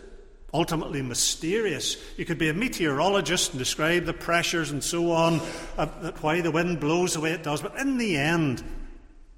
ultimately 0.53 1.01
mysterious. 1.01 1.97
You 2.19 2.27
could 2.27 2.37
be 2.37 2.51
a 2.51 2.55
meteorologist 2.55 3.53
and 3.53 3.59
describe 3.59 4.05
the 4.05 4.13
pressures 4.13 4.71
and 4.71 4.85
so 4.85 5.13
on, 5.13 5.41
uh, 5.79 5.87
why 6.21 6.43
the 6.43 6.51
wind 6.51 6.79
blows 6.79 7.15
the 7.15 7.21
way 7.21 7.33
it 7.33 7.43
does. 7.43 7.63
But 7.63 7.79
in 7.79 7.97
the 7.97 8.19
end, 8.19 8.63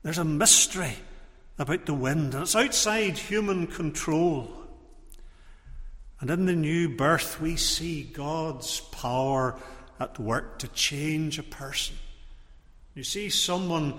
there's 0.03 0.19
a 0.19 0.25
mystery 0.25 0.97
about 1.57 1.87
the 1.87 1.95
wind, 1.95 2.35
and 2.35 2.43
it's 2.43 2.57
outside 2.57 3.17
human 3.17 3.69
control. 3.69 4.51
And 6.19 6.31
in 6.31 6.47
the 6.47 6.57
new 6.57 6.89
birth, 6.89 7.41
we 7.41 7.55
see 7.55 8.03
God's 8.03 8.81
power 8.81 9.57
at 10.01 10.19
work 10.19 10.59
to 10.61 10.69
change 10.69 11.39
a 11.39 11.43
person. 11.43 11.97
You 12.95 13.05
see 13.05 13.29
someone 13.29 13.99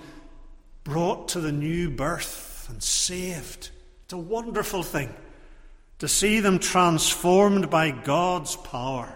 brought 0.84 1.30
to 1.30 1.40
the 1.40 1.52
new 1.52 1.90
birth 1.90 2.68
and 2.70 2.82
saved. 2.82 3.70
It's 4.04 4.14
a 4.14 4.18
wonderful 4.18 4.84
thing 4.84 5.14
to 6.00 6.08
see 6.08 6.40
them 6.40 6.60
transformed 6.60 7.70
by 7.70 7.92
God's 7.92 8.56
power. 8.56 9.16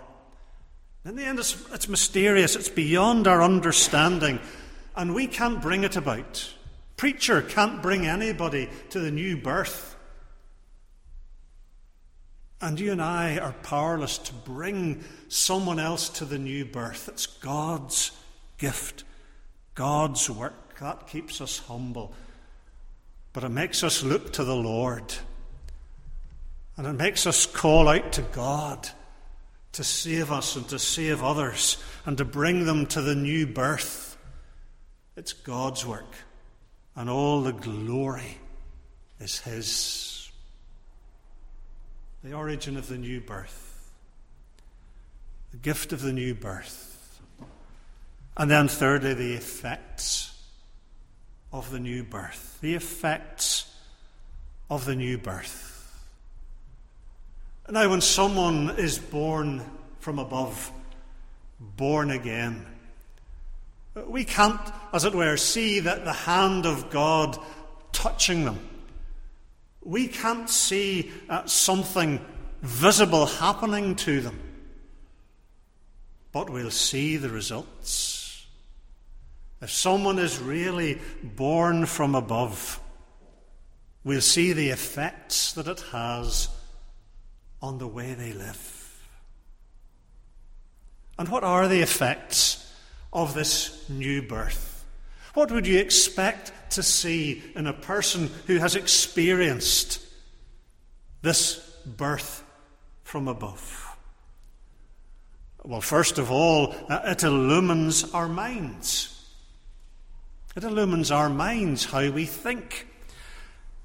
In 1.06 1.16
the 1.16 1.24
end, 1.24 1.40
it's, 1.40 1.58
it's, 1.72 1.88
mysterious, 1.88 2.56
it's 2.56 2.70
beyond 2.70 3.28
our 3.28 3.42
understanding, 3.42 4.40
and 4.96 5.14
we 5.14 5.28
can't 5.28 5.62
bring 5.62 5.84
it 5.84 5.96
about. 5.96 6.54
Preacher 6.98 7.42
can't 7.42 7.82
bring 7.82 8.06
anybody 8.06 8.70
to 8.90 9.00
the 9.00 9.12
new 9.12 9.38
birth. 9.38 9.96
And 12.62 12.80
you 12.80 12.92
and 12.92 13.02
I 13.02 13.38
are 13.38 13.54
powerless 13.64 14.18
to 14.18 14.34
bring 14.34 15.04
someone 15.30 15.80
else 15.80 16.10
to 16.10 16.26
the 16.26 16.38
new 16.38 16.66
birth. 16.66 17.08
It's 17.08 17.26
God's 17.26 18.12
gift, 18.58 19.04
God's 19.76 20.30
work. 20.30 20.78
That 20.80 21.08
keeps 21.08 21.42
us 21.42 21.60
humble. 21.60 22.14
But 23.32 23.44
it 23.44 23.50
makes 23.50 23.84
us 23.84 24.04
look 24.04 24.34
to 24.34 24.44
the 24.44 24.56
Lord. 24.56 25.14
And 26.78 26.88
it 26.88 26.94
makes 26.94 27.28
us 27.28 27.46
call 27.46 27.88
out 27.88 28.14
to 28.14 28.22
God 28.22 28.90
to 29.74 29.84
save 29.84 30.32
us 30.32 30.56
and 30.56 30.68
to 30.70 30.80
save 30.80 31.24
others 31.24 31.78
and 32.06 32.18
to 32.18 32.26
bring 32.26 32.66
them 32.66 32.86
to 32.88 33.02
the 33.02 33.16
new 33.16 33.46
birth. 33.46 34.18
It's 35.16 35.34
God's 35.34 35.86
work. 35.86 36.14
And 36.96 37.10
all 37.10 37.42
the 37.42 37.54
glory 37.54 38.38
is 39.20 39.40
His. 39.40 40.09
The 42.24 42.34
origin 42.34 42.78
of 42.78 42.88
the 42.88 42.98
new 42.98 43.22
birth. 43.22 43.92
The 45.52 45.58
gift 45.58 45.94
of 45.94 46.02
the 46.02 46.14
new 46.14 46.36
birth. 46.36 47.20
And 48.38 48.50
then, 48.50 48.68
thirdly, 48.68 49.14
the 49.14 49.34
effects 49.34 50.30
of 51.52 51.72
the 51.72 51.80
new 51.80 52.04
birth, 52.04 52.58
the 52.62 52.76
effects 52.76 53.74
of 54.70 54.86
the 54.86 54.96
new 54.96 55.18
birth. 55.18 55.66
Now, 57.70 57.90
when 57.90 58.02
someone 58.02 58.72
is 58.78 58.98
born 58.98 59.64
from 60.00 60.20
above, 60.20 60.72
born 61.60 62.12
again, 62.12 62.66
we 64.08 64.24
can't, 64.24 64.62
as 64.94 65.06
it 65.06 65.14
were, 65.14 65.38
see 65.38 65.82
that 65.82 66.06
the 66.06 66.14
hand 66.14 66.66
of 66.66 66.90
God 66.90 67.38
touching 67.92 68.46
them. 68.46 68.60
We 69.82 70.08
can't 70.08 70.50
see 70.50 71.12
uh, 71.30 71.46
something 71.46 72.24
visible 72.62 73.26
happening 73.26 73.96
to 73.96 74.22
them, 74.22 74.40
but 76.32 76.50
we'll 76.50 76.72
see 76.72 77.18
the 77.18 77.30
results. 77.30 78.46
If 79.62 79.72
someone 79.72 80.20
is 80.20 80.40
really 80.40 81.00
born 81.24 81.86
from 81.86 82.16
above, 82.16 82.80
we'll 84.04 84.22
see 84.22 84.54
the 84.54 84.70
effects 84.70 85.54
that 85.54 85.68
it 85.68 85.82
has 85.92 86.50
on 87.62 87.78
the 87.78 87.88
way 87.88 88.14
they 88.14 88.34
live. 88.34 88.76
And 91.18 91.28
what 91.28 91.44
are 91.44 91.68
the 91.68 91.82
effects 91.82 92.74
of 93.12 93.34
this 93.34 93.90
new 93.90 94.22
birth? 94.22 94.86
What 95.34 95.52
would 95.52 95.68
you 95.68 95.80
expect 95.80 96.54
to 96.72 96.84
see 96.84 97.44
in 97.56 97.68
a 97.68 97.74
person 97.74 98.30
who 98.48 98.58
has 98.58 98.76
experienced 98.76 100.06
this 101.22 101.60
birth 101.86 102.44
from 103.04 103.28
above? 103.28 103.98
Well, 105.64 105.82
first 105.82 106.18
of 106.18 106.32
all, 106.32 106.74
uh, 106.88 107.02
it 107.06 107.24
illumines 107.24 108.14
our 108.14 108.30
minds. 108.30 109.16
It 110.56 110.64
illumines 110.64 111.12
our 111.12 111.30
minds 111.30 111.86
how 111.86 112.10
we 112.10 112.26
think. 112.26 112.88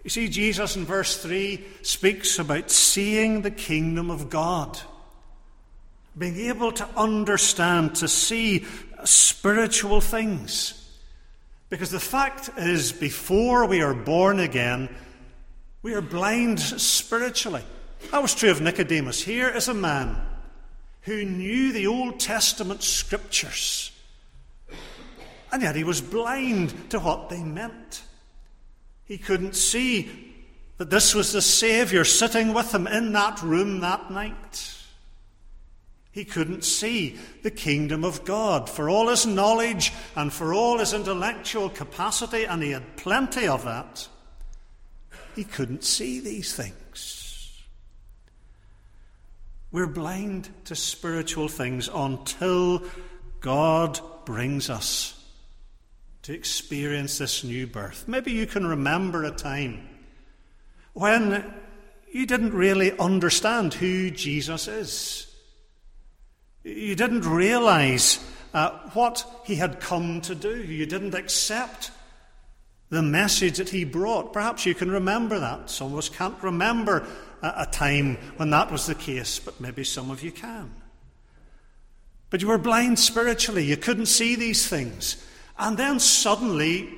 You 0.04 0.10
see, 0.10 0.28
Jesus 0.28 0.76
in 0.76 0.84
verse 0.84 1.22
3 1.22 1.64
speaks 1.82 2.38
about 2.38 2.70
seeing 2.70 3.42
the 3.42 3.50
kingdom 3.50 4.10
of 4.10 4.30
God, 4.30 4.78
being 6.16 6.36
able 6.48 6.72
to 6.72 6.88
understand, 6.96 7.96
to 7.96 8.08
see 8.08 8.66
spiritual 9.04 10.00
things. 10.00 10.83
Because 11.74 11.90
the 11.90 11.98
fact 11.98 12.50
is, 12.56 12.92
before 12.92 13.66
we 13.66 13.82
are 13.82 13.94
born 13.94 14.38
again, 14.38 14.88
we 15.82 15.92
are 15.94 16.00
blind 16.00 16.60
spiritually. 16.60 17.64
That 18.12 18.22
was 18.22 18.32
true 18.32 18.52
of 18.52 18.60
Nicodemus. 18.60 19.20
Here 19.20 19.48
is 19.48 19.66
a 19.66 19.74
man 19.74 20.16
who 21.00 21.24
knew 21.24 21.72
the 21.72 21.88
Old 21.88 22.20
Testament 22.20 22.84
scriptures, 22.84 23.90
and 25.50 25.62
yet 25.62 25.74
he 25.74 25.82
was 25.82 26.00
blind 26.00 26.90
to 26.90 27.00
what 27.00 27.28
they 27.28 27.42
meant. 27.42 28.04
He 29.04 29.18
couldn't 29.18 29.56
see 29.56 30.32
that 30.78 30.90
this 30.90 31.12
was 31.12 31.32
the 31.32 31.42
Saviour 31.42 32.04
sitting 32.04 32.54
with 32.54 32.72
him 32.72 32.86
in 32.86 33.14
that 33.14 33.42
room 33.42 33.80
that 33.80 34.12
night. 34.12 34.83
He 36.14 36.24
couldn't 36.24 36.62
see 36.62 37.18
the 37.42 37.50
kingdom 37.50 38.04
of 38.04 38.24
God. 38.24 38.70
For 38.70 38.88
all 38.88 39.08
his 39.08 39.26
knowledge 39.26 39.92
and 40.14 40.32
for 40.32 40.54
all 40.54 40.78
his 40.78 40.92
intellectual 40.92 41.68
capacity, 41.68 42.44
and 42.44 42.62
he 42.62 42.70
had 42.70 42.96
plenty 42.96 43.48
of 43.48 43.64
that, 43.64 44.06
he 45.34 45.42
couldn't 45.42 45.82
see 45.82 46.20
these 46.20 46.54
things. 46.54 47.60
We're 49.72 49.88
blind 49.88 50.50
to 50.66 50.76
spiritual 50.76 51.48
things 51.48 51.90
until 51.92 52.84
God 53.40 53.98
brings 54.24 54.70
us 54.70 55.20
to 56.22 56.32
experience 56.32 57.18
this 57.18 57.42
new 57.42 57.66
birth. 57.66 58.04
Maybe 58.06 58.30
you 58.30 58.46
can 58.46 58.64
remember 58.64 59.24
a 59.24 59.32
time 59.32 59.88
when 60.92 61.52
you 62.12 62.24
didn't 62.24 62.54
really 62.54 62.96
understand 62.98 63.74
who 63.74 64.12
Jesus 64.12 64.68
is. 64.68 65.33
You 66.64 66.94
didn't 66.94 67.26
realize 67.26 68.18
uh, 68.54 68.70
what 68.94 69.24
he 69.44 69.56
had 69.56 69.80
come 69.80 70.22
to 70.22 70.34
do. 70.34 70.62
You 70.62 70.86
didn't 70.86 71.14
accept 71.14 71.90
the 72.88 73.02
message 73.02 73.58
that 73.58 73.68
he 73.68 73.84
brought. 73.84 74.32
Perhaps 74.32 74.64
you 74.64 74.74
can 74.74 74.90
remember 74.90 75.38
that. 75.38 75.68
Some 75.68 75.92
of 75.92 75.98
us 75.98 76.08
can't 76.08 76.42
remember 76.42 77.06
a, 77.42 77.52
a 77.58 77.68
time 77.70 78.16
when 78.36 78.50
that 78.50 78.72
was 78.72 78.86
the 78.86 78.94
case, 78.94 79.38
but 79.38 79.60
maybe 79.60 79.84
some 79.84 80.10
of 80.10 80.22
you 80.22 80.32
can. 80.32 80.72
But 82.30 82.40
you 82.40 82.48
were 82.48 82.58
blind 82.58 82.98
spiritually. 82.98 83.64
You 83.64 83.76
couldn't 83.76 84.06
see 84.06 84.34
these 84.34 84.66
things. 84.66 85.24
And 85.58 85.76
then 85.76 86.00
suddenly, 86.00 86.88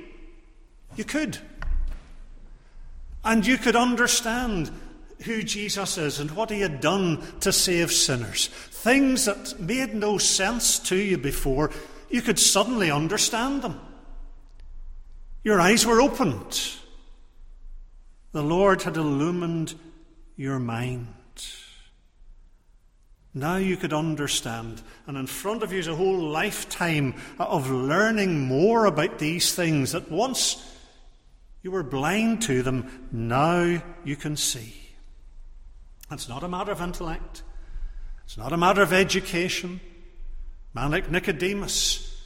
you 0.94 1.05
could. 1.05 1.38
And 3.24 3.44
you 3.44 3.59
could 3.59 3.76
understand 3.76 4.70
who 5.24 5.42
Jesus 5.42 5.98
is 5.98 6.20
and 6.20 6.31
what 6.33 6.50
he 6.50 6.61
had 6.61 6.81
done 6.81 7.22
to 7.40 7.52
save 7.52 7.92
sinners. 7.92 8.48
Things 8.48 9.24
that 9.24 9.59
made 9.59 9.94
no 9.94 10.18
sense 10.18 10.79
to 10.81 10.96
you 10.96 11.18
before, 11.18 11.70
you 12.11 12.22
could 12.22 12.38
suddenly 12.38 12.90
understand 12.90 13.62
them. 13.62 13.81
Your 15.42 15.61
eyes 15.61 15.87
were 15.87 16.00
opened. 16.00 16.61
The 18.33 18.42
Lord 18.42 18.83
had 18.83 18.96
illumined 18.96 19.74
your 20.37 20.59
mind. 20.59 21.07
Now 23.33 23.57
you 23.57 23.76
could 23.76 23.92
understand. 23.92 24.83
And 25.07 25.16
in 25.16 25.26
front 25.26 25.62
of 25.62 25.72
you 25.72 25.79
is 25.79 25.88
a 25.88 25.94
whole 25.94 26.18
lifetime 26.18 27.14
of 27.38 27.70
learning 27.70 28.40
more 28.40 28.87
about 28.87 29.18
these 29.18 29.55
things 29.55 29.92
that 29.92 30.11
once 30.11 30.57
you 31.62 31.70
were 31.70 31.83
blind 31.83 32.42
to 32.42 32.62
them, 32.62 33.09
now 33.12 33.83
you 34.05 34.16
can 34.16 34.37
see. 34.37 34.86
It's 36.10 36.28
not 36.28 36.44
a 36.44 36.48
matter 36.48 36.72
of 36.72 36.80
intellect, 36.80 37.42
it's 38.24 38.38
not 38.38 38.52
a 38.52 38.56
matter 38.56 38.82
of 38.82 38.92
education. 38.92 39.80
Man 40.74 40.90
like 40.90 41.10
Nicodemus 41.10 42.22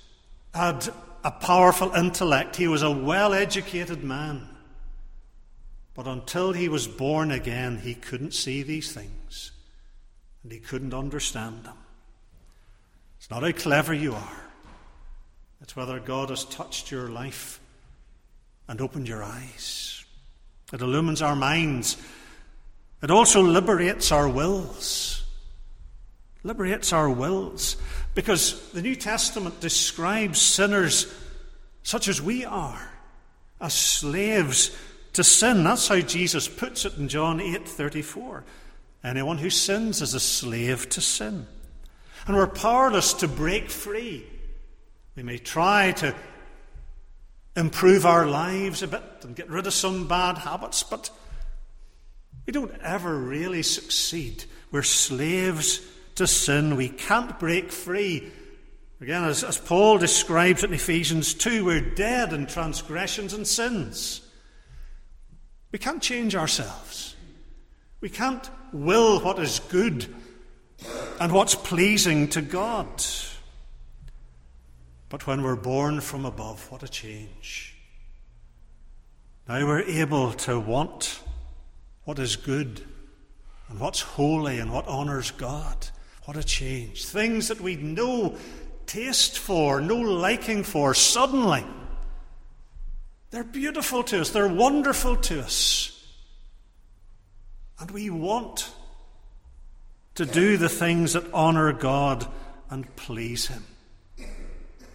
had 0.53 0.89
a 1.23 1.31
powerful 1.31 1.93
intellect, 1.93 2.57
he 2.57 2.67
was 2.67 2.83
a 2.83 2.91
well 2.91 3.33
educated 3.33 4.03
man. 4.03 4.49
But 5.95 6.07
until 6.07 6.53
he 6.53 6.69
was 6.69 6.87
born 6.87 7.31
again, 7.31 7.79
he 7.79 7.95
couldn't 7.95 8.35
see 8.35 8.63
these 8.63 8.93
things 8.93 9.53
and 10.43 10.53
he 10.53 10.59
couldn't 10.59 10.95
understand 10.95 11.65
them. 11.65 11.77
It's 13.19 13.31
not 13.31 13.43
how 13.43 13.53
clever 13.53 13.93
you 13.93 14.15
are, 14.15 14.51
it's 15.61 15.77
whether 15.77 16.01
God 16.01 16.31
has 16.31 16.45
touched 16.45 16.91
your 16.91 17.09
life 17.09 17.61
and 18.69 18.81
opened 18.81 19.09
your 19.09 19.23
eyes. 19.23 20.05
It 20.73 20.81
illumines 20.81 21.23
our 21.23 21.37
minds 21.37 21.97
it 23.03 23.11
also 23.11 23.43
liberates 23.43 24.13
our 24.13 24.29
wills. 24.29 25.25
Liberates 26.43 26.93
our 26.93 27.09
wills. 27.09 27.77
Because 28.15 28.71
the 28.73 28.83
New 28.83 28.97
Testament 28.97 29.61
describes 29.61 30.41
sinners 30.41 31.13
such 31.83 32.09
as 32.09 32.21
we 32.21 32.45
are 32.45 32.91
as 33.61 33.75
slaves 33.75 34.77
to 35.13 35.25
sin. 35.25 35.65
That's 35.65 35.89
how 35.89 36.01
Jesus 36.01 36.49
puts 36.49 36.85
it 36.85 36.97
in 36.97 37.09
John 37.09 37.41
8:34. 37.41 38.45
Anyone 39.03 39.39
who 39.39 39.51
sins 39.51 40.03
is 40.03 40.15
a 40.15 40.21
slave 40.21 40.89
to 40.91 41.01
sin. 41.01 41.47
And 42.27 42.37
we're 42.37 42.47
powerless 42.47 43.15
to 43.15 43.29
break 43.29 43.71
free. 43.71 44.27
We 45.17 45.23
may 45.23 45.39
try 45.39 45.93
to 45.93 46.15
improve 47.57 48.07
our 48.07 48.27
lives 48.27 48.83
a 48.83 48.89
bit 48.89 49.03
and 49.23 49.35
get 49.35 49.49
rid 49.51 49.67
of 49.67 49.75
some 49.75 50.07
bad 50.07 50.39
habits, 50.39 50.83
but 50.83 51.11
we 52.47 52.53
don't 52.53 52.75
ever 52.83 53.17
really 53.17 53.63
succeed. 53.63 54.45
We're 54.71 54.83
slaves 54.83 55.81
to 56.17 56.27
sin. 56.27 56.77
We 56.77 56.89
can't 56.89 57.39
break 57.39 57.73
free. 57.73 58.31
Again, 59.01 59.25
as, 59.25 59.43
as 59.43 59.57
Paul 59.57 59.99
describes 59.99 60.63
it 60.63 60.71
in 60.71 60.75
Ephesians 60.75 61.33
2, 61.35 61.65
we're 61.65 61.81
dead 61.81 62.33
in 62.33 62.47
transgressions 62.47 63.33
and 63.33 63.47
sins. 63.47 64.21
We 65.73 65.79
can't 65.79 66.03
change 66.03 66.37
ourselves. 66.37 67.17
We 68.01 68.09
can't 68.09 68.49
will 68.73 69.21
what 69.21 69.39
is 69.39 69.61
good 69.69 70.07
and 71.21 71.33
what's 71.33 71.55
pleasing 71.55 72.29
to 72.29 72.43
God. 72.43 72.89
But 75.09 75.27
when 75.27 75.43
we're 75.43 75.57
born 75.57 76.01
from 76.01 76.25
above, 76.25 76.71
what 76.71 76.83
a 76.83 76.89
change. 76.89 77.77
Now 79.49 79.67
we're 79.67 79.83
able 79.83 80.33
to 80.33 80.61
want 80.61 81.21
what 82.05 82.19
is 82.19 82.37
good 82.37 82.83
and 83.69 83.79
what's 83.79 84.01
holy 84.01 84.59
and 84.59 84.73
what 84.73 84.87
honours 84.87 85.31
God. 85.31 85.89
What 86.25 86.37
a 86.37 86.45
change. 86.45 87.05
Things 87.05 87.49
that 87.49 87.61
we'd 87.61 87.83
no 87.83 88.37
taste 88.87 89.39
for, 89.39 89.81
no 89.81 89.97
liking 89.97 90.65
for, 90.65 90.95
suddenly, 90.95 91.65
they're 93.31 93.45
beautiful 93.45 94.03
to 94.05 94.21
us, 94.21 94.31
they're 94.31 94.49
wonderful 94.49 95.17
to 95.17 95.41
us. 95.41 95.97
And 97.79 97.91
we 97.93 98.11
want 98.11 98.71
to 100.17 100.27
do 100.27 100.57
the 100.57 100.69
things 100.69 101.15
that 101.15 101.33
honour 101.33 101.73
God 101.73 102.27
and 102.69 102.95
please 102.97 103.47
Him. 103.47 103.65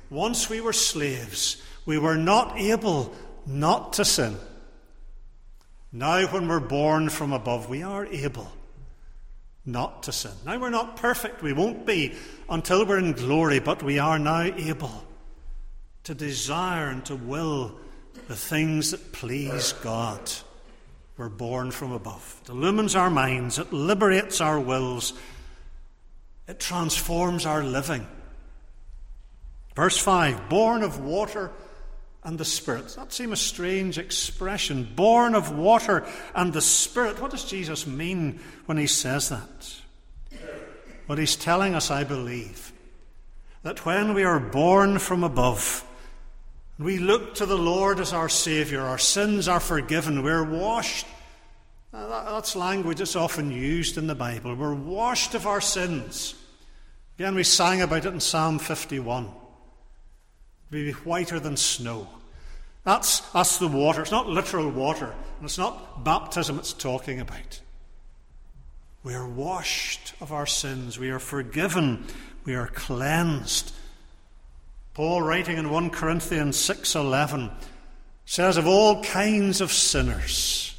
Once 0.09 0.49
we 0.49 0.61
were 0.61 0.73
slaves, 0.73 1.61
we 1.85 1.97
were 1.97 2.17
not 2.17 2.57
able 2.57 3.13
not 3.47 3.93
to 3.93 4.05
sin. 4.05 4.37
Now, 5.95 6.27
when 6.27 6.49
we're 6.49 6.60
born 6.60 7.08
from 7.08 7.31
above, 7.31 7.69
we 7.69 7.81
are 7.81 8.05
able. 8.05 8.51
not 9.67 10.03
to 10.03 10.12
sin. 10.12 10.34
Now, 10.45 10.60
we're 10.60 10.69
not 10.69 10.97
perfect. 10.97 11.41
We 11.41 11.53
won't 11.53 11.88
be 11.88 12.13
until 12.49 12.86
we're 12.86 12.99
in 12.99 13.13
glory, 13.13 13.60
but 13.60 13.81
we 13.81 13.97
are 13.97 14.19
now 14.19 14.43
able 14.43 15.03
to 16.03 16.13
desire 16.13 16.89
and 16.89 17.03
to 17.05 17.15
will 17.15 17.75
the 18.27 18.36
things 18.36 18.91
that 18.91 19.13
please 19.13 19.71
God. 19.81 20.19
We're 21.17 21.29
born 21.29 21.71
from 21.71 21.93
above. 21.93 22.41
It 22.43 22.49
illumines 22.49 22.95
our 22.95 23.10
minds, 23.10 23.58
it 23.58 23.71
liberates 23.71 24.41
our 24.41 24.60
wills, 24.60 25.13
it 26.47 26.60
transforms 26.60 27.45
our 27.45 27.63
living. 27.63 28.05
Verse 29.75 29.97
5 29.97 30.49
born 30.49 30.84
of 30.84 30.99
water 30.99 31.51
and 32.25 32.39
the 32.39 32.43
Spirit. 32.43 32.89
That 32.97 33.13
seems 33.13 33.33
a 33.33 33.38
strange 33.38 33.97
expression. 33.99 34.89
Born 34.95 35.35
of 35.35 35.55
water 35.55 36.03
and 36.33 36.51
the 36.51 36.61
Spirit. 36.61 37.21
What 37.21 37.31
does 37.31 37.45
Jesus 37.45 37.85
mean 37.85 38.39
when 38.65 38.77
he 38.77 38.88
says 38.88 39.29
that? 39.29 39.75
What 41.05 41.19
he's 41.19 41.35
telling 41.35 41.75
us, 41.75 41.91
I 41.91 42.03
believe, 42.03 42.73
that 43.61 43.85
when 43.85 44.15
we 44.15 44.23
are 44.23 44.39
born 44.39 44.97
from 44.97 45.23
above, 45.23 45.85
we 46.79 46.97
look 46.97 47.35
to 47.35 47.45
the 47.45 47.57
Lord 47.57 47.99
as 47.99 48.11
our 48.11 48.27
Saviour, 48.27 48.81
our 48.81 48.97
sins 48.97 49.47
are 49.47 49.59
forgiven, 49.59 50.23
we're 50.23 50.43
washed. 50.43 51.05
That's 51.93 52.55
language 52.55 52.97
that's 52.97 53.15
often 53.15 53.51
used 53.51 53.99
in 53.99 54.07
the 54.07 54.15
Bible. 54.15 54.55
We're 54.55 54.73
washed 54.73 55.35
of 55.35 55.45
our 55.45 55.61
sins. 55.61 56.33
Again, 57.19 57.35
we 57.35 57.43
sang 57.43 57.81
about 57.81 58.05
it 58.05 58.13
in 58.13 58.19
Psalm 58.19 58.57
51 58.57 59.31
be 60.69 60.91
whiter 60.91 61.39
than 61.39 61.58
snow. 61.58 62.08
That's, 62.84 63.21
that's 63.32 63.58
the 63.58 63.67
water. 63.67 64.01
It's 64.01 64.12
not 64.12 64.30
literal 64.30 64.69
water, 64.69 65.08
and 65.38 65.45
it's 65.45 65.58
not 65.58 66.04
baptism 66.04 66.60
it's 66.60 66.73
talking 66.73 67.19
about. 67.19 67.60
We 69.04 69.13
are 69.13 69.28
washed 69.28 70.13
of 70.21 70.32
our 70.32 70.45
sins. 70.45 70.97
We 70.97 71.10
are 71.10 71.19
forgiven. 71.19 72.06
We 72.43 72.56
are 72.56 72.67
cleansed. 72.67 73.71
Paul, 74.93 75.21
writing 75.21 75.58
in 75.58 75.69
1 75.69 75.89
Corinthians 75.89 76.58
6:11, 76.58 77.51
says 78.25 78.58
of 78.58 78.65
all 78.65 79.04
kinds 79.04 79.62
of 79.62 79.71
sinners 79.71 80.75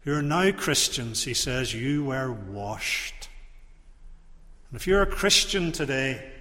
who 0.00 0.14
are 0.14 0.22
now 0.22 0.50
Christians, 0.52 1.24
he 1.24 1.34
says, 1.34 1.74
you 1.74 2.04
were 2.04 2.32
washed. 2.32 3.28
And 4.70 4.80
if 4.80 4.86
you're 4.86 5.02
a 5.02 5.06
Christian 5.06 5.72
today, 5.72 6.32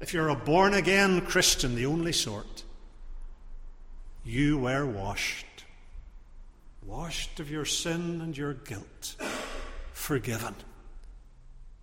if 0.00 0.14
you're 0.14 0.28
a 0.28 0.36
born 0.36 0.74
again 0.74 1.20
Christian, 1.22 1.74
the 1.74 1.86
only 1.86 2.12
sort, 2.12 2.64
you 4.24 4.58
were 4.58 4.86
washed. 4.86 5.46
Washed 6.84 7.40
of 7.40 7.50
your 7.50 7.64
sin 7.64 8.20
and 8.20 8.36
your 8.36 8.54
guilt, 8.54 9.16
forgiven 9.92 10.54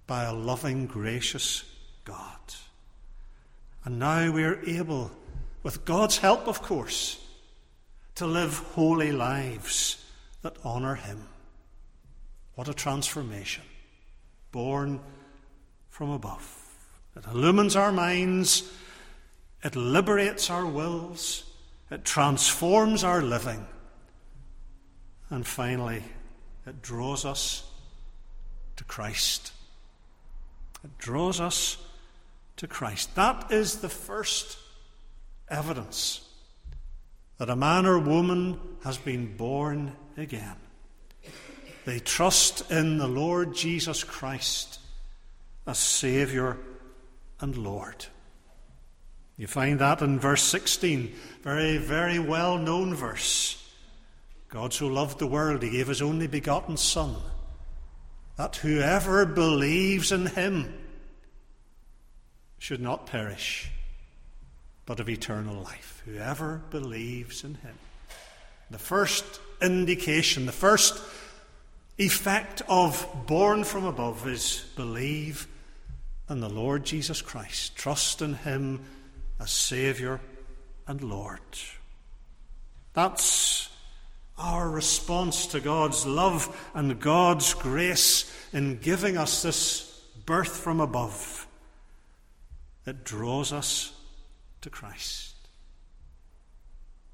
by 0.08 0.24
a 0.24 0.34
loving, 0.34 0.88
gracious 0.88 1.64
God. 2.06 2.40
And 3.84 4.00
now 4.00 4.32
we 4.32 4.44
are 4.44 4.60
able, 4.66 5.12
with 5.62 5.86
God's 5.86 6.18
help, 6.18 6.48
of 6.48 6.62
course, 6.62 7.24
to 8.16 8.26
live 8.26 8.58
holy 8.74 9.12
lives 9.12 10.04
that 10.42 10.58
honour 10.66 10.96
Him. 10.96 11.28
What 12.56 12.70
a 12.70 12.74
transformation! 12.74 13.64
Born 14.52 15.02
from 15.90 16.10
above. 16.12 16.65
It 17.16 17.26
illumines 17.28 17.76
our 17.76 17.92
minds, 17.92 18.70
it 19.64 19.76
liberates 19.76 20.50
our 20.50 20.66
wills, 20.66 21.44
it 21.90 22.04
transforms 22.04 23.04
our 23.04 23.22
living, 23.22 23.66
and 25.30 25.46
finally, 25.46 26.04
it 26.68 26.82
draws 26.82 27.26
us 27.26 27.70
to 28.76 28.84
Christ. 28.84 29.52
It 30.84 30.98
draws 30.98 31.40
us 31.40 31.78
to 32.58 32.68
Christ. 32.68 33.16
That 33.16 33.52
is 33.52 33.78
the 33.78 33.90
first 33.90 34.58
evidence 35.50 36.22
that 37.38 37.50
a 37.50 37.56
man 37.56 37.86
or 37.86 38.00
woman 38.00 38.60
has 38.84 38.98
been 38.98 39.36
born 39.36 39.94
again. 40.18 40.56
They 41.86 42.00
trust 42.00 42.72
in 42.72 42.98
the 42.98 43.08
Lord 43.08 43.54
Jesus 43.54 44.04
Christ 44.04 44.80
as 45.68 45.78
Saviour 45.78 46.58
and 47.40 47.58
Lord. 47.58 48.06
You 49.38 49.48
find 49.48 49.80
that 49.80 50.02
in 50.02 50.20
verse 50.20 50.44
16, 50.44 51.14
very, 51.42 51.78
very 51.78 52.20
well 52.20 52.58
known 52.58 52.94
verse. 52.94 53.62
God 54.48 54.74
so 54.74 54.88
loved 54.88 55.20
the 55.20 55.28
world, 55.28 55.64
he 55.64 55.72
gave 55.72 55.88
his 55.88 56.02
only 56.02 56.28
begotten 56.28 56.78
Son, 56.78 57.16
that 58.38 58.58
whoever 58.58 59.26
believes 59.26 60.12
in 60.12 60.28
him 60.28 60.74
should 62.58 62.80
not 62.80 63.08
perish, 63.08 63.70
but 64.86 65.00
have 65.00 65.10
eternal 65.10 65.62
life. 65.62 66.02
Whoever 66.06 66.62
believes 66.70 67.44
in 67.44 67.56
him. 67.56 67.76
The 68.72 68.80
first 68.80 69.26
indication, 69.62 70.46
the 70.46 70.52
first 70.52 71.02
effect 71.98 72.62
of 72.68 73.08
born 73.28 73.64
from 73.64 73.86
above 73.86 74.28
is 74.28 74.66
believe 74.76 75.48
in 76.30 76.40
the 76.40 76.50
Lord 76.50 76.86
Jesus 76.86 77.22
Christ. 77.22 77.76
Trust 77.76 78.22
in 78.22 78.34
Him 78.34 78.82
as 79.40 79.52
Saviour 79.52 80.20
and 80.88 81.04
Lord. 81.04 81.40
That's 82.94 83.70
our 84.38 84.70
response 84.70 85.48
to 85.48 85.60
God's 85.60 86.06
love 86.06 86.70
and 86.74 87.00
God's 87.00 87.54
grace 87.54 88.32
in 88.52 88.78
giving 88.80 89.18
us 89.18 89.42
this 89.42 90.02
birth 90.26 90.58
from 90.58 90.80
above. 90.80 91.48
It 92.86 93.04
draws 93.04 93.54
us 93.54 93.94
to 94.62 94.70
Christ. 94.70 95.36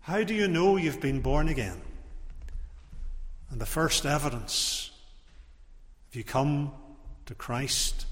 How 0.01 0.23
do 0.23 0.33
you 0.33 0.47
know 0.47 0.77
you've 0.77 1.01
been 1.01 1.21
born 1.21 1.47
again? 1.47 1.81
And 3.49 3.59
the 3.59 3.65
first 3.65 4.05
evidence, 4.05 4.91
if 6.09 6.15
you 6.15 6.23
come 6.23 6.71
to 7.25 7.35
Christ 7.35 8.05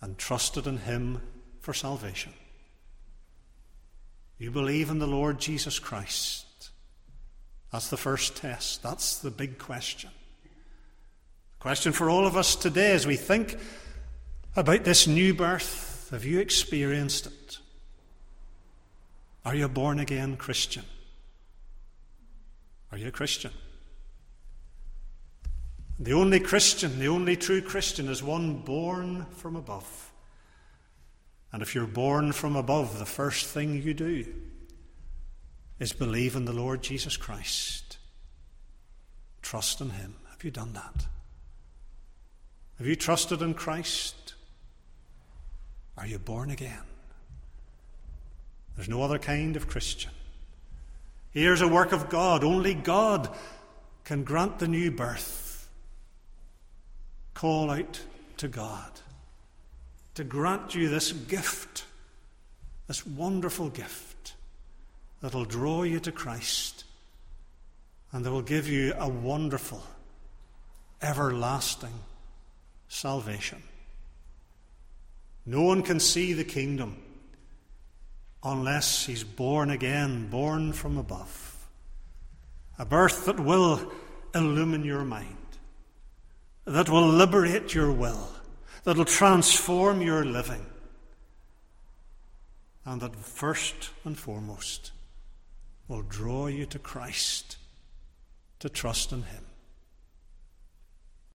and 0.00 0.18
trusted 0.18 0.66
in 0.66 0.78
Him 0.78 1.20
for 1.60 1.74
salvation. 1.74 2.32
You 4.38 4.50
believe 4.50 4.90
in 4.90 4.98
the 4.98 5.06
Lord 5.06 5.38
Jesus 5.38 5.78
Christ. 5.78 6.70
That's 7.72 7.88
the 7.88 7.96
first 7.96 8.36
test. 8.36 8.82
That's 8.82 9.18
the 9.18 9.30
big 9.30 9.58
question. 9.58 10.10
The 11.58 11.62
question 11.62 11.92
for 11.92 12.10
all 12.10 12.26
of 12.26 12.36
us 12.36 12.54
today 12.54 12.92
as 12.92 13.06
we 13.06 13.16
think 13.16 13.58
about 14.54 14.84
this 14.84 15.06
new 15.06 15.34
birth 15.34 16.08
have 16.10 16.24
you 16.24 16.38
experienced 16.38 17.26
it? 17.26 17.58
Are 19.44 19.54
you 19.54 19.64
a 19.64 19.68
born 19.68 19.98
again 19.98 20.36
Christian? 20.36 20.84
Are 22.92 22.98
you 22.98 23.08
a 23.08 23.12
Christian? 23.12 23.50
The 25.98 26.12
only 26.12 26.40
Christian, 26.40 26.98
the 26.98 27.08
only 27.08 27.36
true 27.36 27.62
Christian, 27.62 28.08
is 28.08 28.22
one 28.22 28.58
born 28.58 29.26
from 29.36 29.56
above. 29.56 30.12
And 31.52 31.62
if 31.62 31.74
you're 31.74 31.86
born 31.86 32.32
from 32.32 32.54
above, 32.54 32.98
the 32.98 33.06
first 33.06 33.46
thing 33.46 33.80
you 33.82 33.94
do 33.94 34.26
is 35.78 35.92
believe 35.94 36.36
in 36.36 36.44
the 36.44 36.52
Lord 36.52 36.82
Jesus 36.82 37.16
Christ. 37.16 37.96
Trust 39.40 39.80
in 39.80 39.90
Him. 39.90 40.16
Have 40.30 40.44
you 40.44 40.50
done 40.50 40.74
that? 40.74 41.06
Have 42.76 42.86
you 42.86 42.96
trusted 42.96 43.40
in 43.40 43.54
Christ? 43.54 44.34
Are 45.96 46.06
you 46.06 46.18
born 46.18 46.50
again? 46.50 46.82
There's 48.74 48.88
no 48.88 49.02
other 49.02 49.18
kind 49.18 49.56
of 49.56 49.66
Christian. 49.66 50.10
Here's 51.30 51.62
a 51.62 51.68
work 51.68 51.92
of 51.92 52.10
God. 52.10 52.44
Only 52.44 52.74
God 52.74 53.34
can 54.04 54.24
grant 54.24 54.58
the 54.58 54.68
new 54.68 54.90
birth 54.90 55.45
call 57.36 57.70
out 57.70 58.00
to 58.38 58.48
God 58.48 58.90
to 60.14 60.24
grant 60.24 60.74
you 60.74 60.88
this 60.88 61.12
gift, 61.12 61.84
this 62.86 63.06
wonderful 63.06 63.68
gift 63.68 64.32
that'll 65.20 65.44
draw 65.44 65.82
you 65.82 66.00
to 66.00 66.10
Christ 66.10 66.84
and 68.10 68.24
that 68.24 68.30
will 68.30 68.40
give 68.40 68.66
you 68.66 68.94
a 68.98 69.06
wonderful, 69.06 69.82
everlasting 71.02 71.92
salvation. 72.88 73.62
No 75.44 75.60
one 75.60 75.82
can 75.82 76.00
see 76.00 76.32
the 76.32 76.44
kingdom 76.44 76.96
unless 78.42 79.04
he's 79.04 79.24
born 79.24 79.68
again, 79.68 80.30
born 80.30 80.72
from 80.72 80.96
above. 80.96 81.68
A 82.78 82.86
birth 82.86 83.26
that 83.26 83.38
will 83.38 83.92
illumine 84.34 84.84
your 84.84 85.04
mind 85.04 85.35
that 86.66 86.90
will 86.90 87.06
liberate 87.06 87.74
your 87.74 87.92
will, 87.92 88.28
that 88.84 88.96
will 88.96 89.04
transform 89.04 90.02
your 90.02 90.24
living, 90.24 90.66
and 92.84 93.00
that 93.00 93.16
first 93.16 93.90
and 94.04 94.18
foremost 94.18 94.92
will 95.88 96.02
draw 96.02 96.48
you 96.48 96.66
to 96.66 96.78
Christ, 96.78 97.56
to 98.58 98.68
trust 98.68 99.12
in 99.12 99.22
Him. 99.22 99.45